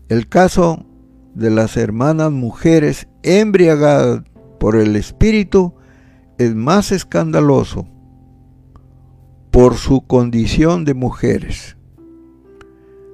El 0.09 0.27
caso 0.27 0.85
de 1.33 1.49
las 1.49 1.77
hermanas 1.77 2.31
mujeres 2.31 3.07
embriagadas 3.23 4.21
por 4.59 4.75
el 4.75 4.95
Espíritu 4.95 5.73
es 6.37 6.55
más 6.55 6.91
escandaloso 6.91 7.87
por 9.51 9.75
su 9.75 10.01
condición 10.01 10.83
de 10.85 10.93
mujeres. 10.93 11.77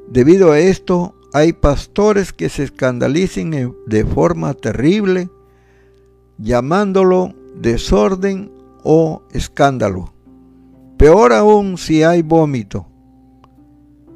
Debido 0.10 0.52
a 0.52 0.60
esto, 0.60 1.16
hay 1.34 1.54
pastores 1.54 2.34
que 2.34 2.50
se 2.50 2.64
escandalicen 2.64 3.76
de 3.86 4.06
forma 4.06 4.54
terrible, 4.54 5.30
llamándolo 6.38 7.36
desorden 7.56 8.52
o 8.84 9.22
escándalo. 9.32 10.14
Peor 10.98 11.34
aún 11.34 11.78
si 11.78 12.04
hay 12.04 12.22
vómito. 12.22 12.88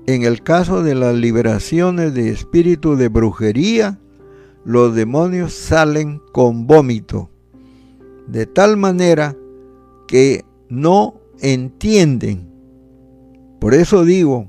En 0.05 0.23
el 0.23 0.43
caso 0.43 0.83
de 0.83 0.95
las 0.95 1.15
liberaciones 1.15 2.13
de 2.13 2.29
espíritu 2.29 2.97
de 2.97 3.07
brujería, 3.07 3.99
los 4.65 4.93
demonios 4.95 5.53
salen 5.53 6.21
con 6.33 6.67
vómito, 6.67 7.29
de 8.27 8.45
tal 8.45 8.75
manera 8.75 9.35
que 10.07 10.43
no 10.67 11.21
entienden. 11.39 12.49
Por 13.61 13.73
eso 13.73 14.03
digo 14.03 14.47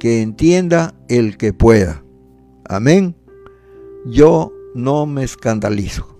que 0.00 0.20
entienda 0.20 0.94
el 1.08 1.36
que 1.36 1.52
pueda. 1.52 2.02
Amén. 2.64 3.14
Yo 4.06 4.52
no 4.74 5.06
me 5.06 5.22
escandalizo. 5.22 6.18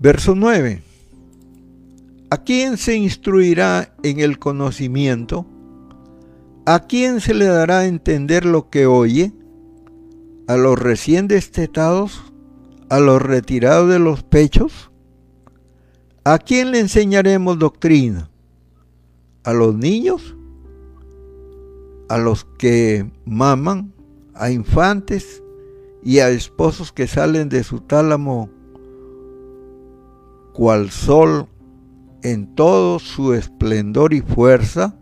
Verso 0.00 0.34
9. 0.34 0.87
¿A 2.30 2.36
quién 2.36 2.76
se 2.76 2.94
instruirá 2.94 3.94
en 4.02 4.20
el 4.20 4.38
conocimiento? 4.38 5.46
¿A 6.66 6.80
quién 6.80 7.22
se 7.22 7.32
le 7.32 7.46
dará 7.46 7.78
a 7.78 7.86
entender 7.86 8.44
lo 8.44 8.68
que 8.68 8.84
oye? 8.84 9.32
¿A 10.46 10.58
los 10.58 10.78
recién 10.78 11.26
destetados? 11.26 12.22
¿A 12.90 13.00
los 13.00 13.22
retirados 13.22 13.88
de 13.88 13.98
los 13.98 14.24
pechos? 14.24 14.90
¿A 16.24 16.36
quién 16.36 16.70
le 16.70 16.80
enseñaremos 16.80 17.58
doctrina? 17.58 18.30
¿A 19.42 19.54
los 19.54 19.74
niños? 19.74 20.36
¿A 22.10 22.18
los 22.18 22.44
que 22.58 23.10
maman? 23.24 23.94
¿A 24.34 24.50
infantes? 24.50 25.42
¿Y 26.04 26.18
a 26.18 26.28
esposos 26.28 26.92
que 26.92 27.06
salen 27.06 27.48
de 27.48 27.64
su 27.64 27.80
tálamo 27.80 28.50
cual 30.52 30.90
sol 30.90 31.48
en 32.22 32.54
todo 32.54 32.98
su 32.98 33.34
esplendor 33.34 34.12
y 34.12 34.20
fuerza? 34.20 34.96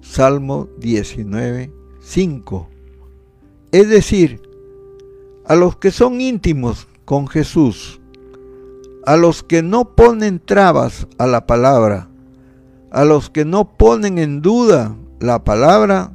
Salmo 0.00 0.68
19, 0.78 1.72
5. 2.00 2.68
Es 3.72 3.88
decir, 3.88 4.40
a 5.46 5.54
los 5.54 5.76
que 5.76 5.90
son 5.90 6.20
íntimos 6.20 6.88
con 7.04 7.26
Jesús, 7.26 8.00
a 9.04 9.16
los 9.16 9.42
que 9.42 9.62
no 9.62 9.94
ponen 9.94 10.40
trabas 10.44 11.06
a 11.18 11.26
la 11.26 11.46
palabra, 11.46 12.08
a 12.90 13.04
los 13.04 13.30
que 13.30 13.44
no 13.44 13.76
ponen 13.76 14.18
en 14.18 14.42
duda 14.42 14.96
la 15.20 15.44
palabra 15.44 16.12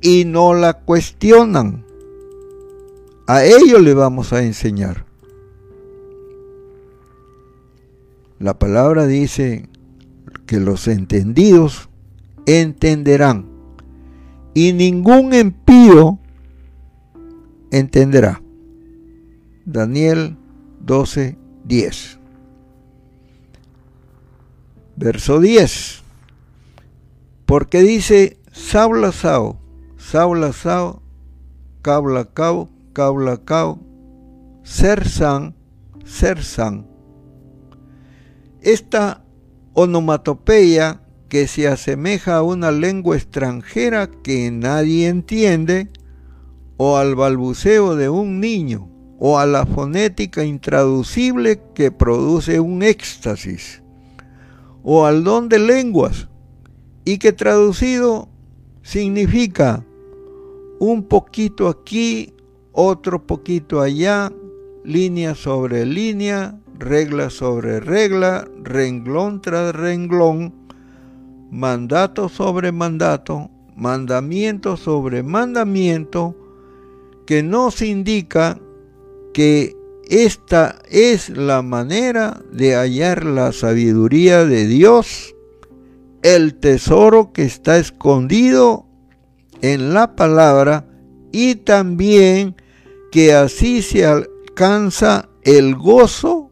y 0.00 0.24
no 0.24 0.54
la 0.54 0.80
cuestionan. 0.80 1.84
A 3.26 3.44
ellos 3.44 3.80
le 3.80 3.94
vamos 3.94 4.32
a 4.32 4.42
enseñar. 4.42 5.06
La 8.42 8.58
palabra 8.58 9.06
dice 9.06 9.68
que 10.46 10.58
los 10.58 10.88
entendidos 10.88 11.88
entenderán 12.44 13.46
y 14.52 14.72
ningún 14.72 15.32
impío 15.32 16.18
entenderá. 17.70 18.42
Daniel 19.64 20.36
12, 20.80 21.38
10. 21.66 22.18
Verso 24.96 25.38
10. 25.38 26.02
Porque 27.46 27.82
dice, 27.82 28.38
Saula 28.50 29.12
Sao, 29.12 29.60
Saula 29.98 30.52
Sao, 30.52 31.00
Cabla 31.80 32.24
Cao, 32.24 32.68
Cabla 32.92 33.36
Cao, 33.44 33.78
Ser 34.64 35.08
San, 35.08 35.54
Ser 36.04 36.42
San 36.42 36.91
esta 38.62 39.24
onomatopeya 39.74 41.02
que 41.28 41.48
se 41.48 41.66
asemeja 41.66 42.36
a 42.36 42.42
una 42.42 42.70
lengua 42.70 43.16
extranjera 43.16 44.10
que 44.10 44.50
nadie 44.50 45.08
entiende, 45.08 45.88
o 46.76 46.96
al 46.96 47.14
balbuceo 47.14 47.96
de 47.96 48.08
un 48.08 48.40
niño, 48.40 48.88
o 49.18 49.38
a 49.38 49.46
la 49.46 49.66
fonética 49.66 50.44
intraducible 50.44 51.60
que 51.74 51.90
produce 51.90 52.60
un 52.60 52.82
éxtasis, 52.82 53.82
o 54.82 55.06
al 55.06 55.24
don 55.24 55.48
de 55.48 55.58
lenguas, 55.58 56.28
y 57.04 57.18
que 57.18 57.32
traducido 57.32 58.28
significa 58.82 59.84
un 60.80 61.04
poquito 61.04 61.68
aquí, 61.68 62.34
otro 62.72 63.26
poquito 63.26 63.80
allá, 63.80 64.32
línea 64.84 65.34
sobre 65.34 65.86
línea, 65.86 66.58
regla 66.82 67.30
sobre 67.30 67.80
regla, 67.80 68.48
renglón 68.62 69.40
tras 69.40 69.74
renglón, 69.74 70.52
mandato 71.50 72.28
sobre 72.28 72.72
mandato, 72.72 73.50
mandamiento 73.76 74.76
sobre 74.76 75.22
mandamiento, 75.22 76.36
que 77.26 77.42
nos 77.42 77.80
indica 77.82 78.58
que 79.32 79.76
esta 80.10 80.76
es 80.90 81.30
la 81.30 81.62
manera 81.62 82.42
de 82.52 82.74
hallar 82.74 83.24
la 83.24 83.52
sabiduría 83.52 84.44
de 84.44 84.66
Dios, 84.66 85.34
el 86.22 86.54
tesoro 86.54 87.32
que 87.32 87.44
está 87.44 87.78
escondido 87.78 88.86
en 89.62 89.94
la 89.94 90.16
palabra 90.16 90.86
y 91.30 91.54
también 91.54 92.56
que 93.10 93.32
así 93.34 93.82
se 93.82 94.04
alcanza 94.04 95.28
el 95.44 95.74
gozo 95.76 96.51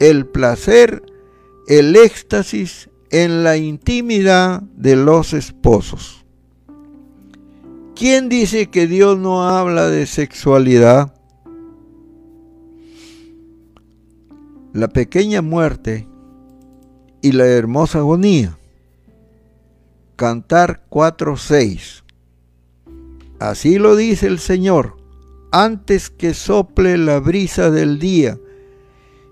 el 0.00 0.26
placer, 0.26 1.02
el 1.68 1.94
éxtasis 1.94 2.88
en 3.10 3.44
la 3.44 3.56
intimidad 3.58 4.62
de 4.74 4.96
los 4.96 5.34
esposos. 5.34 6.24
¿Quién 7.94 8.30
dice 8.30 8.70
que 8.70 8.86
Dios 8.86 9.18
no 9.18 9.46
habla 9.46 9.88
de 9.88 10.06
sexualidad? 10.06 11.14
La 14.72 14.88
pequeña 14.88 15.42
muerte 15.42 16.08
y 17.20 17.32
la 17.32 17.46
hermosa 17.46 17.98
agonía. 17.98 18.58
Cantar 20.16 20.86
4.6. 20.88 22.04
Así 23.38 23.78
lo 23.78 23.96
dice 23.96 24.28
el 24.28 24.38
Señor, 24.38 24.96
antes 25.52 26.08
que 26.08 26.32
sople 26.32 26.96
la 26.96 27.20
brisa 27.20 27.70
del 27.70 27.98
día 27.98 28.38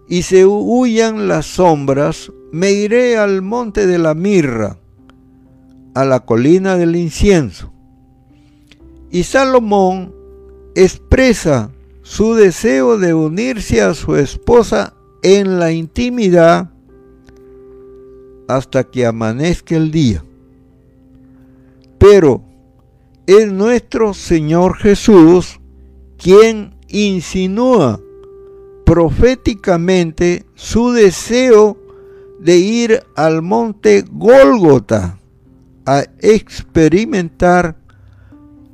y 0.08 0.22
se 0.22 0.46
huyan 0.46 1.28
las 1.28 1.46
sombras, 1.46 2.32
me 2.50 2.72
iré 2.72 3.18
al 3.18 3.42
monte 3.42 3.86
de 3.86 3.98
la 3.98 4.14
mirra, 4.14 4.78
a 5.94 6.04
la 6.04 6.20
colina 6.20 6.76
del 6.76 6.96
incienso. 6.96 7.72
Y 9.10 9.24
Salomón 9.24 10.14
expresa 10.74 11.70
su 12.02 12.34
deseo 12.34 12.96
de 12.98 13.12
unirse 13.12 13.82
a 13.82 13.92
su 13.92 14.16
esposa 14.16 14.94
en 15.22 15.58
la 15.58 15.72
intimidad 15.72 16.70
hasta 18.48 18.84
que 18.84 19.04
amanezca 19.04 19.76
el 19.76 19.90
día. 19.90 20.24
Pero 21.98 22.42
es 23.26 23.52
nuestro 23.52 24.14
Señor 24.14 24.78
Jesús 24.78 25.60
quien 26.16 26.74
insinúa 26.88 28.00
proféticamente 28.88 30.46
su 30.54 30.92
deseo 30.92 31.76
de 32.40 32.56
ir 32.56 33.02
al 33.16 33.42
monte 33.42 34.02
Gólgota 34.10 35.18
a 35.84 36.04
experimentar 36.20 37.76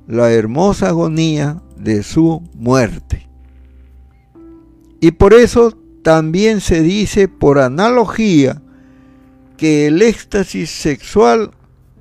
la 0.06 0.30
hermosa 0.30 0.90
agonía 0.90 1.60
de 1.76 2.04
su 2.04 2.42
muerte. 2.54 3.28
Y 5.00 5.10
por 5.10 5.34
eso 5.34 5.76
también 6.04 6.60
se 6.60 6.82
dice 6.82 7.26
por 7.26 7.58
analogía 7.58 8.62
que 9.56 9.88
el 9.88 10.00
éxtasis 10.00 10.70
sexual 10.70 11.50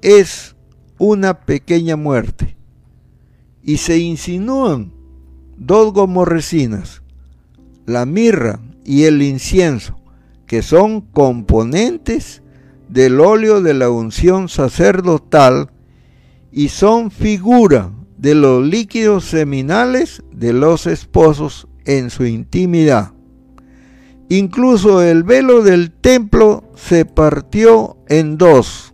es 0.04 0.56
una 0.99 1.45
pequeña 1.45 1.95
muerte. 1.95 2.56
Y 3.63 3.78
se 3.78 3.97
insinúan 3.97 4.93
dos 5.58 5.93
gomorrecinas 5.93 7.02
la 7.86 8.06
mirra 8.06 8.60
y 8.86 9.04
el 9.04 9.22
incienso, 9.22 10.00
que 10.48 10.62
son 10.62 11.02
componentes 11.02 12.41
del 12.89 13.19
óleo 13.19 13.62
de 13.62 13.74
la 13.74 13.89
unción 13.89 14.50
sacerdotal 14.50 15.72
y 16.52 16.69
son 16.69 17.12
figura 17.12 17.91
de 18.17 18.36
los 18.36 18.65
líquidos 18.65 19.26
seminales 19.26 20.24
de 20.32 20.54
los 20.54 20.88
esposos 20.88 21.67
en 21.86 22.10
su 22.10 22.26
intimidad. 22.26 23.12
Incluso 24.30 25.02
el 25.02 25.24
velo 25.24 25.62
del 25.62 25.91
templo 25.91 26.72
se 26.76 27.06
partió 27.06 27.98
en 28.08 28.38
dos, 28.38 28.93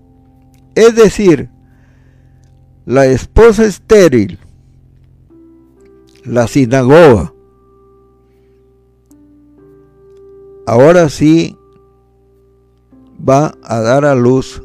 es 0.76 0.96
decir, 0.96 1.50
la 2.86 3.06
esposa 3.06 3.66
estéril, 3.66 4.40
la 6.24 6.48
sinagoga. 6.48 7.34
Ahora 10.70 11.10
sí 11.10 11.58
va 13.28 13.56
a 13.64 13.80
dar 13.80 14.06
a 14.06 14.14
luz 14.14 14.62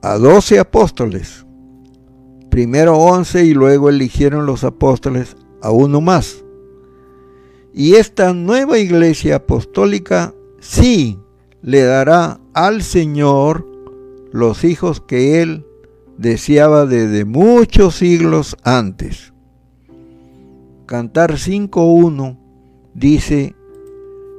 a 0.00 0.16
doce 0.16 0.58
apóstoles 0.58 1.44
primero 2.48 2.96
once 2.96 3.44
y 3.44 3.52
luego 3.52 3.90
eligieron 3.90 4.46
los 4.46 4.64
apóstoles 4.64 5.36
a 5.60 5.70
uno 5.70 6.00
más. 6.00 6.46
Y 7.74 7.96
esta 7.96 8.32
nueva 8.32 8.78
iglesia 8.78 9.36
apostólica 9.36 10.34
sí 10.60 11.18
le 11.60 11.82
dará 11.82 12.40
al 12.54 12.80
Señor 12.80 13.68
los 14.32 14.64
hijos 14.64 15.02
que 15.02 15.42
Él 15.42 15.66
deseaba 16.16 16.86
desde 16.86 17.26
muchos 17.26 17.96
siglos 17.96 18.56
antes. 18.64 19.34
Cantar 20.86 21.32
5.1 21.32 22.38
dice, 22.94 23.59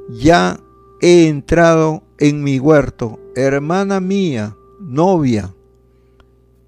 ya 0.09 0.59
he 1.01 1.27
entrado 1.27 2.03
en 2.17 2.43
mi 2.43 2.59
huerto, 2.59 3.19
hermana 3.35 3.99
mía, 3.99 4.55
novia, 4.79 5.53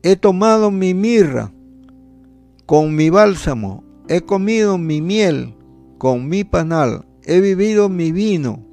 He 0.06 0.18
tomado 0.18 0.70
mi 0.70 0.94
mirra 0.94 1.54
con 2.66 2.94
mi 2.94 3.10
bálsamo, 3.10 3.86
he 4.10 4.20
comido 4.20 4.78
mi 4.78 5.02
miel 5.02 5.56
con 5.98 6.28
mi 6.28 6.44
panal, 6.44 7.06
he 7.24 7.40
vivido 7.40 7.88
mi 7.88 8.12
vino 8.12 8.66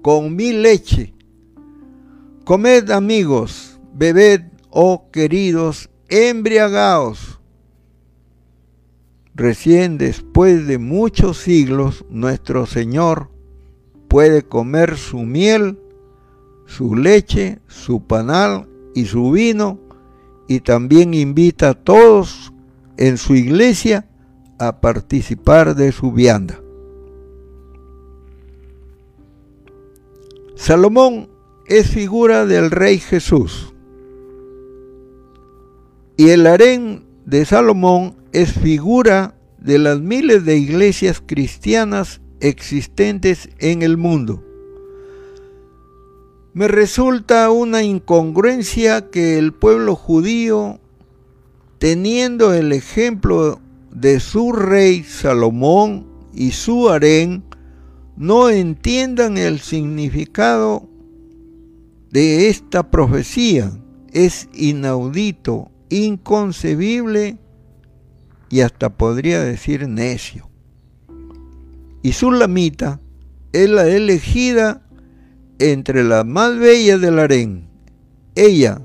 con 0.00 0.34
mi 0.34 0.52
leche. 0.52 1.12
Comed 2.46 2.90
amigos, 2.90 3.78
bebed, 3.92 4.44
oh 4.70 5.10
queridos, 5.12 5.90
embriagaos. 6.08 7.38
Recién 9.34 9.98
después 9.98 10.66
de 10.66 10.78
muchos 10.78 11.36
siglos, 11.36 12.06
nuestro 12.08 12.64
Señor 12.64 13.30
puede 14.08 14.42
comer 14.42 14.96
su 14.96 15.20
miel, 15.20 15.78
su 16.66 16.96
leche, 16.96 17.60
su 17.68 18.02
panal 18.06 18.68
y 18.94 19.04
su 19.04 19.30
vino 19.30 19.78
y 20.48 20.60
también 20.60 21.14
invita 21.14 21.70
a 21.70 21.74
todos 21.74 22.52
en 22.96 23.18
su 23.18 23.34
iglesia 23.34 24.08
a 24.58 24.80
participar 24.80 25.76
de 25.76 25.92
su 25.92 26.12
vianda. 26.12 26.60
Salomón 30.56 31.28
es 31.66 31.88
figura 31.88 32.44
del 32.46 32.70
rey 32.70 32.98
Jesús 32.98 33.72
y 36.16 36.30
el 36.30 36.46
harén 36.46 37.04
de 37.26 37.44
Salomón 37.44 38.16
es 38.32 38.52
figura 38.52 39.34
de 39.58 39.78
las 39.78 40.00
miles 40.00 40.44
de 40.44 40.56
iglesias 40.56 41.22
cristianas 41.24 42.20
existentes 42.40 43.48
en 43.58 43.82
el 43.82 43.96
mundo. 43.96 44.44
Me 46.54 46.66
resulta 46.66 47.50
una 47.50 47.82
incongruencia 47.82 49.10
que 49.10 49.38
el 49.38 49.52
pueblo 49.52 49.94
judío, 49.94 50.80
teniendo 51.78 52.52
el 52.52 52.72
ejemplo 52.72 53.60
de 53.92 54.18
su 54.18 54.52
rey 54.52 55.04
Salomón 55.04 56.06
y 56.34 56.50
su 56.52 56.88
harén, 56.88 57.44
no 58.16 58.50
entiendan 58.50 59.38
el 59.38 59.60
significado 59.60 60.88
de 62.10 62.48
esta 62.48 62.90
profecía. 62.90 63.70
Es 64.12 64.48
inaudito, 64.52 65.70
inconcebible 65.90 67.38
y 68.50 68.60
hasta 68.62 68.90
podría 68.90 69.44
decir 69.44 69.86
necio. 69.88 70.48
Y 72.02 72.12
su 72.12 72.30
lamita 72.30 73.00
es 73.52 73.68
la 73.68 73.86
elegida 73.86 74.82
entre 75.58 76.04
las 76.04 76.24
más 76.24 76.58
bellas 76.58 77.00
del 77.00 77.18
harén. 77.18 77.68
Ella, 78.34 78.80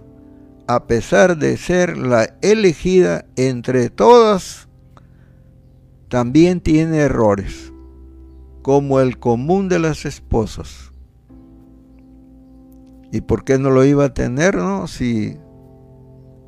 a 0.67 0.88
pesar 0.88 1.38
de 1.38 1.58
ser 1.58 1.97
la 1.97 2.36
elegida 2.41 3.26
entre 3.36 3.89
todas, 3.89 4.67
también 6.08 6.62
tiene 6.62 6.99
errores, 6.99 7.73
como 8.62 8.99
el 8.99 9.19
común 9.19 9.69
de 9.69 9.80
las 9.80 10.06
esposas. 10.06 10.91
¿Y 13.12 13.21
por 13.21 13.43
qué 13.43 13.60
no 13.60 13.69
lo 13.69 13.86
iba 13.86 14.06
a 14.06 14.13
tener, 14.13 14.56
no? 14.56 14.88
Si 14.88 15.38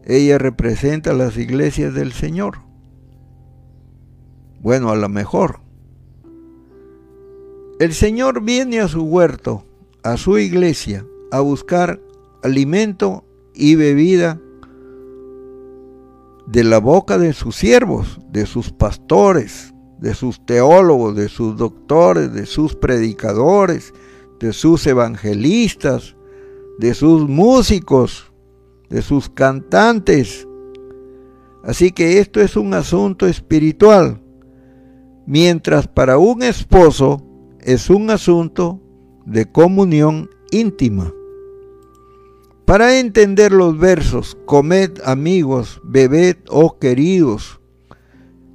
ella 0.03 0.37
representa 0.37 1.13
las 1.13 1.37
iglesias 1.37 1.93
del 1.93 2.11
Señor. 2.11 2.59
Bueno, 4.61 4.89
a 4.89 4.95
lo 4.95 5.09
mejor. 5.09 5.64
El 7.77 7.93
Señor 7.93 8.41
viene 8.41 8.79
a 8.79 8.87
su 8.87 9.03
huerto 9.03 9.65
a 10.01 10.15
su 10.15 10.37
iglesia 10.37 11.05
a 11.31 11.41
buscar 11.41 11.99
alimento 12.41 13.25
y 13.53 13.75
bebida 13.75 14.39
de 16.47 16.63
la 16.63 16.77
boca 16.77 17.17
de 17.17 17.33
sus 17.33 17.57
siervos, 17.57 18.21
de 18.31 18.45
sus 18.45 18.71
pastores, 18.71 19.73
de 19.99 20.13
sus 20.13 20.45
teólogos, 20.45 21.17
de 21.17 21.27
sus 21.27 21.57
doctores, 21.57 22.31
de 22.31 22.45
sus 22.45 22.75
predicadores, 22.75 23.93
de 24.39 24.53
sus 24.53 24.87
evangelistas, 24.87 26.15
de 26.77 26.93
sus 26.93 27.27
músicos, 27.27 28.31
de 28.89 29.01
sus 29.01 29.27
cantantes. 29.27 30.47
Así 31.63 31.91
que 31.91 32.19
esto 32.19 32.39
es 32.39 32.55
un 32.55 32.73
asunto 32.73 33.27
espiritual, 33.27 34.21
mientras 35.25 35.87
para 35.87 36.19
un 36.19 36.41
esposo 36.41 37.34
es 37.65 37.89
un 37.89 38.11
asunto 38.11 38.79
de 39.25 39.51
comunión 39.51 40.29
íntima. 40.51 41.11
Para 42.65 42.99
entender 42.99 43.51
los 43.51 43.77
versos, 43.77 44.37
comed 44.45 44.99
amigos, 45.03 45.81
bebed, 45.83 46.37
oh 46.47 46.77
queridos, 46.77 47.59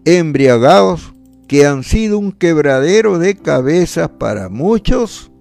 embriagados, 0.04 1.12
que 1.48 1.66
han 1.66 1.82
sido 1.82 2.20
un 2.20 2.30
quebradero 2.30 3.18
de 3.18 3.36
cabeza 3.36 4.16
para 4.16 4.48
muchos, 4.48 5.32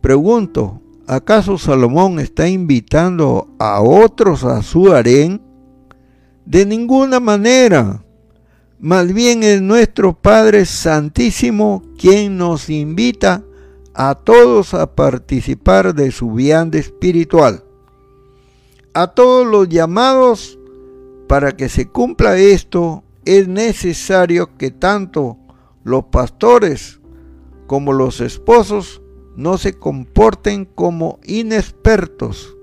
pregunto, 0.00 0.82
¿acaso 1.06 1.58
Salomón 1.58 2.18
está 2.18 2.48
invitando 2.48 3.54
a 3.60 3.80
otros 3.80 4.42
a 4.42 4.62
su 4.62 4.92
harén? 4.92 5.40
De 6.44 6.66
ninguna 6.66 7.20
manera. 7.20 8.05
Más 8.78 9.14
bien 9.14 9.42
es 9.42 9.62
nuestro 9.62 10.12
Padre 10.12 10.66
Santísimo 10.66 11.82
quien 11.96 12.36
nos 12.36 12.68
invita 12.68 13.42
a 13.94 14.14
todos 14.14 14.74
a 14.74 14.94
participar 14.94 15.94
de 15.94 16.10
su 16.10 16.32
vianda 16.32 16.78
espiritual. 16.78 17.64
A 18.92 19.06
todos 19.14 19.46
los 19.46 19.70
llamados, 19.70 20.58
para 21.26 21.56
que 21.56 21.70
se 21.70 21.88
cumpla 21.88 22.36
esto, 22.36 23.02
es 23.24 23.48
necesario 23.48 24.58
que 24.58 24.70
tanto 24.70 25.38
los 25.82 26.04
pastores 26.04 27.00
como 27.66 27.94
los 27.94 28.20
esposos 28.20 29.00
no 29.36 29.56
se 29.56 29.72
comporten 29.72 30.66
como 30.66 31.18
inexpertos. 31.24 32.54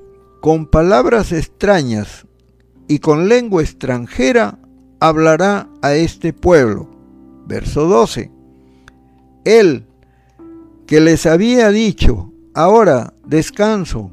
con 0.41 0.67
palabras 0.67 1.31
extrañas 1.31 2.25
y 2.87 2.99
con 2.99 3.27
lengua 3.27 3.61
extranjera 3.61 4.59
hablará 4.99 5.69
a 5.81 5.95
este 5.95 6.33
pueblo. 6.33 6.89
Verso 7.47 7.87
12. 7.87 8.31
Él 9.43 9.85
que 10.85 10.99
les 11.01 11.25
había 11.25 11.69
dicho, 11.69 12.31
ahora 12.53 13.13
descanso, 13.25 14.11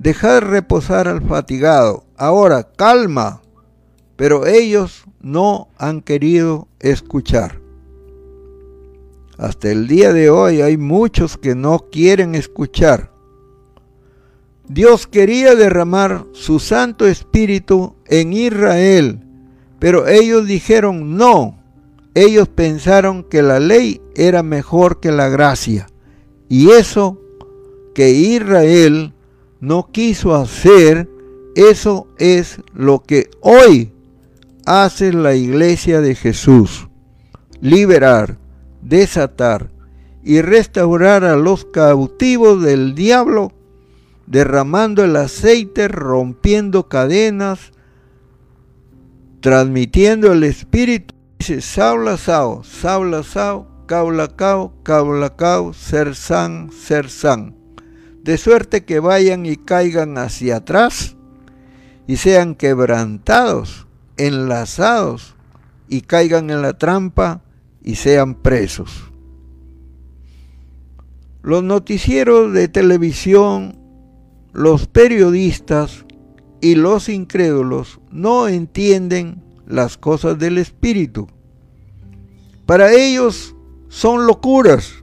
dejad 0.00 0.40
reposar 0.40 1.08
al 1.08 1.20
fatigado, 1.20 2.04
ahora 2.16 2.66
calma, 2.74 3.42
pero 4.16 4.46
ellos 4.46 5.04
no 5.20 5.68
han 5.76 6.00
querido 6.00 6.68
escuchar. 6.78 7.60
Hasta 9.36 9.70
el 9.70 9.86
día 9.86 10.14
de 10.14 10.30
hoy 10.30 10.62
hay 10.62 10.78
muchos 10.78 11.36
que 11.36 11.54
no 11.54 11.90
quieren 11.92 12.34
escuchar. 12.34 13.12
Dios 14.68 15.06
quería 15.06 15.54
derramar 15.54 16.24
su 16.32 16.60
Santo 16.60 17.06
Espíritu 17.06 17.94
en 18.06 18.32
Israel, 18.32 19.20
pero 19.78 20.08
ellos 20.08 20.46
dijeron 20.46 21.16
no. 21.16 21.58
Ellos 22.14 22.48
pensaron 22.48 23.22
que 23.22 23.42
la 23.42 23.60
ley 23.60 24.00
era 24.14 24.42
mejor 24.42 24.98
que 25.00 25.12
la 25.12 25.28
gracia. 25.28 25.88
Y 26.48 26.70
eso 26.70 27.20
que 27.94 28.10
Israel 28.10 29.14
no 29.60 29.90
quiso 29.92 30.34
hacer, 30.34 31.08
eso 31.54 32.08
es 32.18 32.60
lo 32.74 33.02
que 33.02 33.30
hoy 33.40 33.92
hace 34.64 35.12
la 35.12 35.34
iglesia 35.34 36.00
de 36.00 36.14
Jesús. 36.14 36.88
Liberar, 37.60 38.38
desatar 38.80 39.70
y 40.24 40.40
restaurar 40.40 41.24
a 41.24 41.36
los 41.36 41.66
cautivos 41.66 42.62
del 42.62 42.94
diablo, 42.94 43.52
derramando 44.26 45.04
el 45.04 45.16
aceite, 45.16 45.88
rompiendo 45.88 46.88
cadenas, 46.88 47.72
transmitiendo 49.40 50.32
el 50.32 50.44
espíritu. 50.44 51.14
Dice, 51.38 51.60
Saula 51.60 52.16
Sao, 52.16 52.64
Saula 52.64 53.22
Sao, 53.22 53.66
Caula 53.86 54.28
Cao, 54.28 54.72
Caula 54.82 55.36
Cao, 55.36 55.74
Ser 55.74 56.14
San, 56.14 56.70
Ser 56.70 57.10
San 57.10 57.59
de 58.22 58.36
suerte 58.38 58.84
que 58.84 59.00
vayan 59.00 59.46
y 59.46 59.56
caigan 59.56 60.18
hacia 60.18 60.56
atrás 60.56 61.16
y 62.06 62.16
sean 62.16 62.54
quebrantados, 62.54 63.86
enlazados 64.16 65.34
y 65.88 66.02
caigan 66.02 66.50
en 66.50 66.62
la 66.62 66.76
trampa 66.76 67.42
y 67.82 67.94
sean 67.94 68.34
presos. 68.34 69.10
Los 71.42 71.62
noticieros 71.62 72.52
de 72.52 72.68
televisión, 72.68 73.78
los 74.52 74.86
periodistas 74.86 76.04
y 76.60 76.74
los 76.74 77.08
incrédulos 77.08 78.00
no 78.10 78.48
entienden 78.48 79.42
las 79.66 79.96
cosas 79.96 80.38
del 80.38 80.58
Espíritu. 80.58 81.28
Para 82.66 82.92
ellos 82.92 83.56
son 83.88 84.26
locuras 84.26 84.99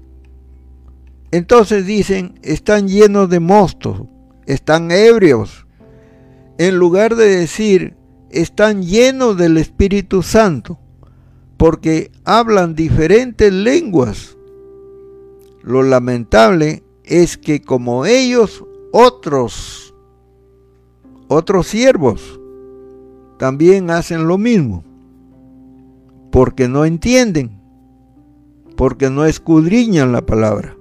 entonces 1.32 1.86
dicen, 1.86 2.40
están 2.42 2.88
llenos 2.88 3.30
de 3.30 3.40
mostos, 3.40 4.04
están 4.46 4.92
ebrios. 4.92 5.68
En 6.58 6.78
lugar 6.78 7.16
de 7.16 7.28
decir, 7.28 7.96
están 8.30 8.82
llenos 8.82 9.38
del 9.38 9.58
Espíritu 9.58 10.24
Santo, 10.24 10.80
porque 11.58 12.12
hablan 12.24 12.76
diferentes 12.76 13.52
lenguas. 13.52 14.38
Lo 15.62 15.84
lamentable 15.84 16.84
es 17.04 17.38
que 17.38 17.62
como 17.62 18.06
ellos, 18.06 18.64
otros, 18.94 19.94
otros 21.28 21.68
siervos, 21.68 22.40
también 23.38 23.92
hacen 23.92 24.28
lo 24.28 24.38
mismo, 24.38 24.86
porque 26.32 26.70
no 26.70 26.86
entienden, 26.86 27.62
porque 28.78 29.10
no 29.10 29.26
escudriñan 29.26 30.14
la 30.14 30.26
palabra 30.26 30.77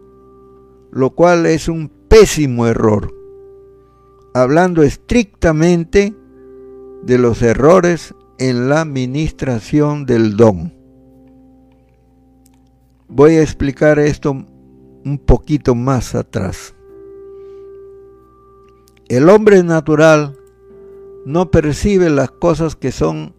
lo 0.96 1.10
cual 1.10 1.44
es 1.44 1.68
un 1.68 1.90
pésimo 2.08 2.66
error. 2.66 3.12
Hablando 4.32 4.82
estrictamente 4.82 6.16
de 7.02 7.18
los 7.18 7.42
errores 7.42 8.14
en 8.38 8.70
la 8.70 8.80
administración 8.80 10.06
del 10.06 10.38
don. 10.38 10.72
Voy 13.08 13.34
a 13.34 13.42
explicar 13.42 13.98
esto 13.98 14.30
un 14.30 15.18
poquito 15.18 15.74
más 15.74 16.14
atrás. 16.14 16.74
El 19.08 19.28
hombre 19.28 19.62
natural 19.62 20.38
no 21.26 21.50
percibe 21.50 22.08
las 22.08 22.30
cosas 22.30 22.74
que 22.74 22.90
son 22.90 23.34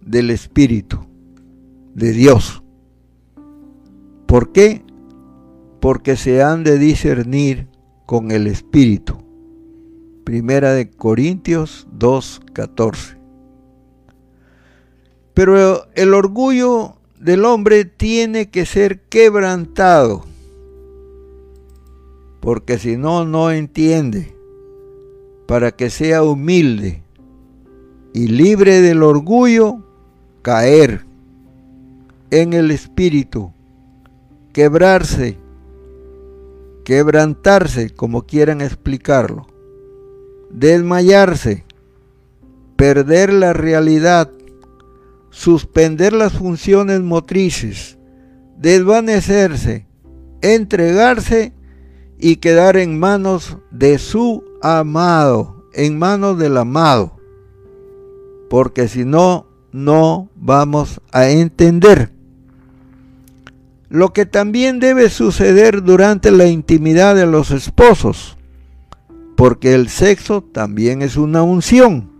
del 0.00 0.30
Espíritu, 0.30 1.06
de 1.94 2.12
Dios. 2.12 2.62
¿Por 4.24 4.50
qué? 4.52 4.85
Porque 5.86 6.16
se 6.16 6.42
han 6.42 6.64
de 6.64 6.80
discernir 6.80 7.68
con 8.06 8.32
el 8.32 8.48
Espíritu. 8.48 9.18
Primera 10.24 10.72
de 10.72 10.90
Corintios 10.90 11.86
2.14. 11.96 13.16
Pero 15.32 15.86
el 15.94 16.12
orgullo 16.12 16.96
del 17.20 17.44
hombre 17.44 17.84
tiene 17.84 18.50
que 18.50 18.66
ser 18.66 19.02
quebrantado, 19.02 20.24
porque 22.40 22.78
si 22.78 22.96
no, 22.96 23.24
no 23.24 23.52
entiende, 23.52 24.34
para 25.46 25.70
que 25.70 25.90
sea 25.90 26.24
humilde 26.24 27.00
y 28.12 28.26
libre 28.26 28.80
del 28.80 29.04
orgullo, 29.04 29.84
caer 30.42 31.06
en 32.32 32.54
el 32.54 32.72
espíritu, 32.72 33.52
quebrarse 34.52 35.45
quebrantarse, 36.86 37.90
como 37.90 38.26
quieran 38.26 38.60
explicarlo, 38.60 39.48
desmayarse, 40.50 41.64
perder 42.76 43.32
la 43.32 43.52
realidad, 43.52 44.30
suspender 45.30 46.12
las 46.12 46.34
funciones 46.34 47.00
motrices, 47.00 47.98
desvanecerse, 48.56 49.88
entregarse 50.42 51.52
y 52.20 52.36
quedar 52.36 52.76
en 52.76 53.00
manos 53.00 53.58
de 53.72 53.98
su 53.98 54.44
amado, 54.62 55.64
en 55.72 55.98
manos 55.98 56.38
del 56.38 56.56
amado. 56.56 57.16
Porque 58.48 58.86
si 58.86 59.04
no, 59.04 59.48
no 59.72 60.30
vamos 60.36 61.00
a 61.10 61.30
entender 61.30 62.12
lo 63.88 64.12
que 64.12 64.26
también 64.26 64.80
debe 64.80 65.10
suceder 65.10 65.82
durante 65.82 66.30
la 66.30 66.46
intimidad 66.46 67.14
de 67.14 67.26
los 67.26 67.50
esposos, 67.50 68.36
porque 69.36 69.74
el 69.74 69.88
sexo 69.88 70.42
también 70.42 71.02
es 71.02 71.16
una 71.16 71.42
unción. 71.42 72.10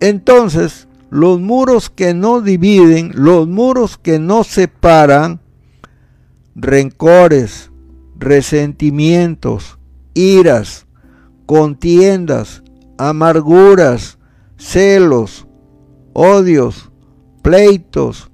Entonces, 0.00 0.88
los 1.10 1.40
muros 1.40 1.90
que 1.90 2.14
no 2.14 2.40
dividen, 2.40 3.12
los 3.14 3.48
muros 3.48 3.98
que 3.98 4.18
no 4.18 4.44
separan, 4.44 5.40
rencores, 6.54 7.70
resentimientos, 8.18 9.78
iras, 10.14 10.86
contiendas, 11.44 12.62
amarguras, 12.98 14.18
celos, 14.56 15.46
odios, 16.12 16.90
pleitos, 17.42 18.30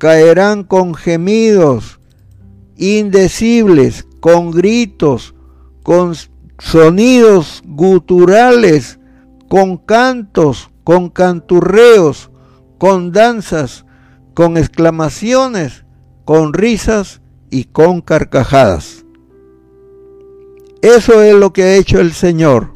caerán 0.00 0.64
con 0.64 0.94
gemidos 0.94 2.00
indecibles, 2.78 4.06
con 4.20 4.50
gritos, 4.50 5.34
con 5.82 6.14
sonidos 6.58 7.62
guturales, 7.66 8.98
con 9.50 9.76
cantos, 9.76 10.70
con 10.84 11.10
canturreos, 11.10 12.30
con 12.78 13.12
danzas, 13.12 13.84
con 14.32 14.56
exclamaciones, 14.56 15.84
con 16.24 16.54
risas 16.54 17.20
y 17.50 17.64
con 17.64 18.00
carcajadas. 18.00 19.04
Eso 20.80 21.22
es 21.22 21.34
lo 21.34 21.52
que 21.52 21.64
ha 21.64 21.74
hecho 21.74 22.00
el 22.00 22.12
Señor. 22.12 22.72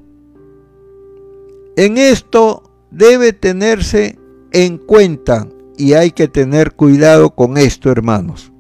En 1.77 1.97
esto 1.97 2.71
debe 2.91 3.33
tenerse 3.33 4.19
en 4.53 4.77
cuenta 4.77 5.49
y 5.77 5.95
hay 5.95 6.11
que 6.11 6.29
tener 6.29 6.73
cuidado 6.73 7.35
con 7.35 7.57
esto, 7.57 7.91
hermanos. 7.91 8.53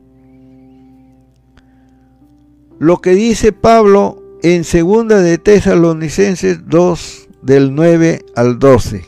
Lo 2.78 2.98
que 2.98 3.10
dice 3.14 3.52
Pablo 3.52 4.22
en 4.42 4.64
segunda 4.64 5.20
de 5.20 5.38
Tesalonicenses 5.38 6.68
2 6.68 7.28
del 7.42 7.74
9 7.74 8.24
al 8.34 8.58
12 8.58 9.04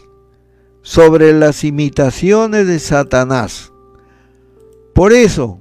sobre 0.82 1.32
las 1.32 1.64
imitaciones 1.64 2.66
de 2.66 2.78
Satanás. 2.78 3.72
Por 4.94 5.12
eso 5.12 5.60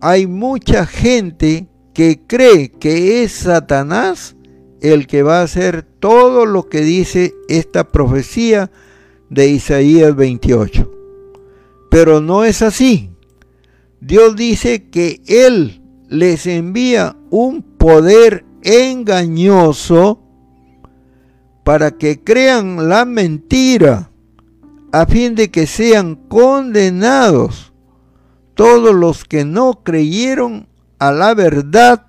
hay 0.00 0.26
mucha 0.26 0.86
gente 0.86 1.68
que 1.94 2.22
cree 2.26 2.72
que 2.72 3.22
es 3.22 3.32
Satanás 3.32 4.34
el 4.80 5.06
que 5.06 5.22
va 5.22 5.40
a 5.40 5.44
hacer 5.44 5.82
todo 5.82 6.46
lo 6.46 6.68
que 6.68 6.80
dice 6.80 7.34
esta 7.48 7.86
profecía 7.92 8.72
de 9.30 9.46
Isaías 9.46 10.16
28. 10.16 11.01
Pero 11.92 12.22
no 12.22 12.42
es 12.42 12.62
así. 12.62 13.10
Dios 14.00 14.34
dice 14.34 14.88
que 14.88 15.20
Él 15.26 15.82
les 16.08 16.46
envía 16.46 17.18
un 17.28 17.60
poder 17.60 18.46
engañoso 18.62 20.22
para 21.64 21.90
que 21.90 22.24
crean 22.24 22.88
la 22.88 23.04
mentira, 23.04 24.10
a 24.90 25.04
fin 25.04 25.34
de 25.34 25.50
que 25.50 25.66
sean 25.66 26.14
condenados 26.14 27.74
todos 28.54 28.94
los 28.94 29.26
que 29.26 29.44
no 29.44 29.82
creyeron 29.84 30.68
a 30.98 31.12
la 31.12 31.34
verdad, 31.34 32.06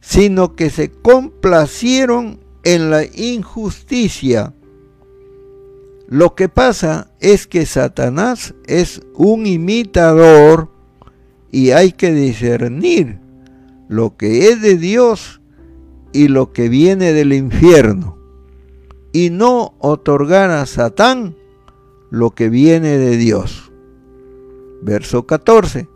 sino 0.00 0.56
que 0.56 0.68
se 0.68 0.90
complacieron 0.90 2.40
en 2.64 2.90
la 2.90 3.04
injusticia. 3.04 4.52
Lo 6.08 6.34
que 6.34 6.48
pasa 6.48 7.10
es 7.20 7.46
que 7.46 7.66
Satanás 7.66 8.54
es 8.66 9.02
un 9.14 9.46
imitador 9.46 10.70
y 11.50 11.70
hay 11.70 11.92
que 11.92 12.12
discernir 12.12 13.18
lo 13.88 14.16
que 14.16 14.48
es 14.48 14.62
de 14.62 14.76
Dios 14.76 15.40
y 16.12 16.28
lo 16.28 16.52
que 16.52 16.68
viene 16.68 17.12
del 17.12 17.32
infierno 17.32 18.16
y 19.12 19.30
no 19.30 19.74
otorgar 19.78 20.50
a 20.50 20.66
Satán 20.66 21.36
lo 22.10 22.32
que 22.32 22.48
viene 22.50 22.98
de 22.98 23.16
Dios. 23.16 23.72
Verso 24.82 25.26
14. 25.26 25.88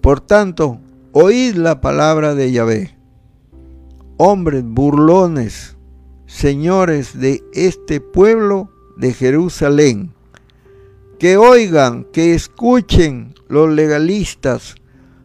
Por 0.00 0.20
tanto, 0.20 0.80
oíd 1.12 1.54
la 1.54 1.80
palabra 1.80 2.34
de 2.34 2.52
Yahvé. 2.52 2.98
Hombres 4.16 4.64
burlones, 4.64 5.75
señores 6.36 7.18
de 7.18 7.42
este 7.54 8.02
pueblo 8.02 8.68
de 8.98 9.14
Jerusalén, 9.14 10.12
que 11.18 11.38
oigan, 11.38 12.04
que 12.12 12.34
escuchen 12.34 13.34
los 13.48 13.70
legalistas, 13.70 14.74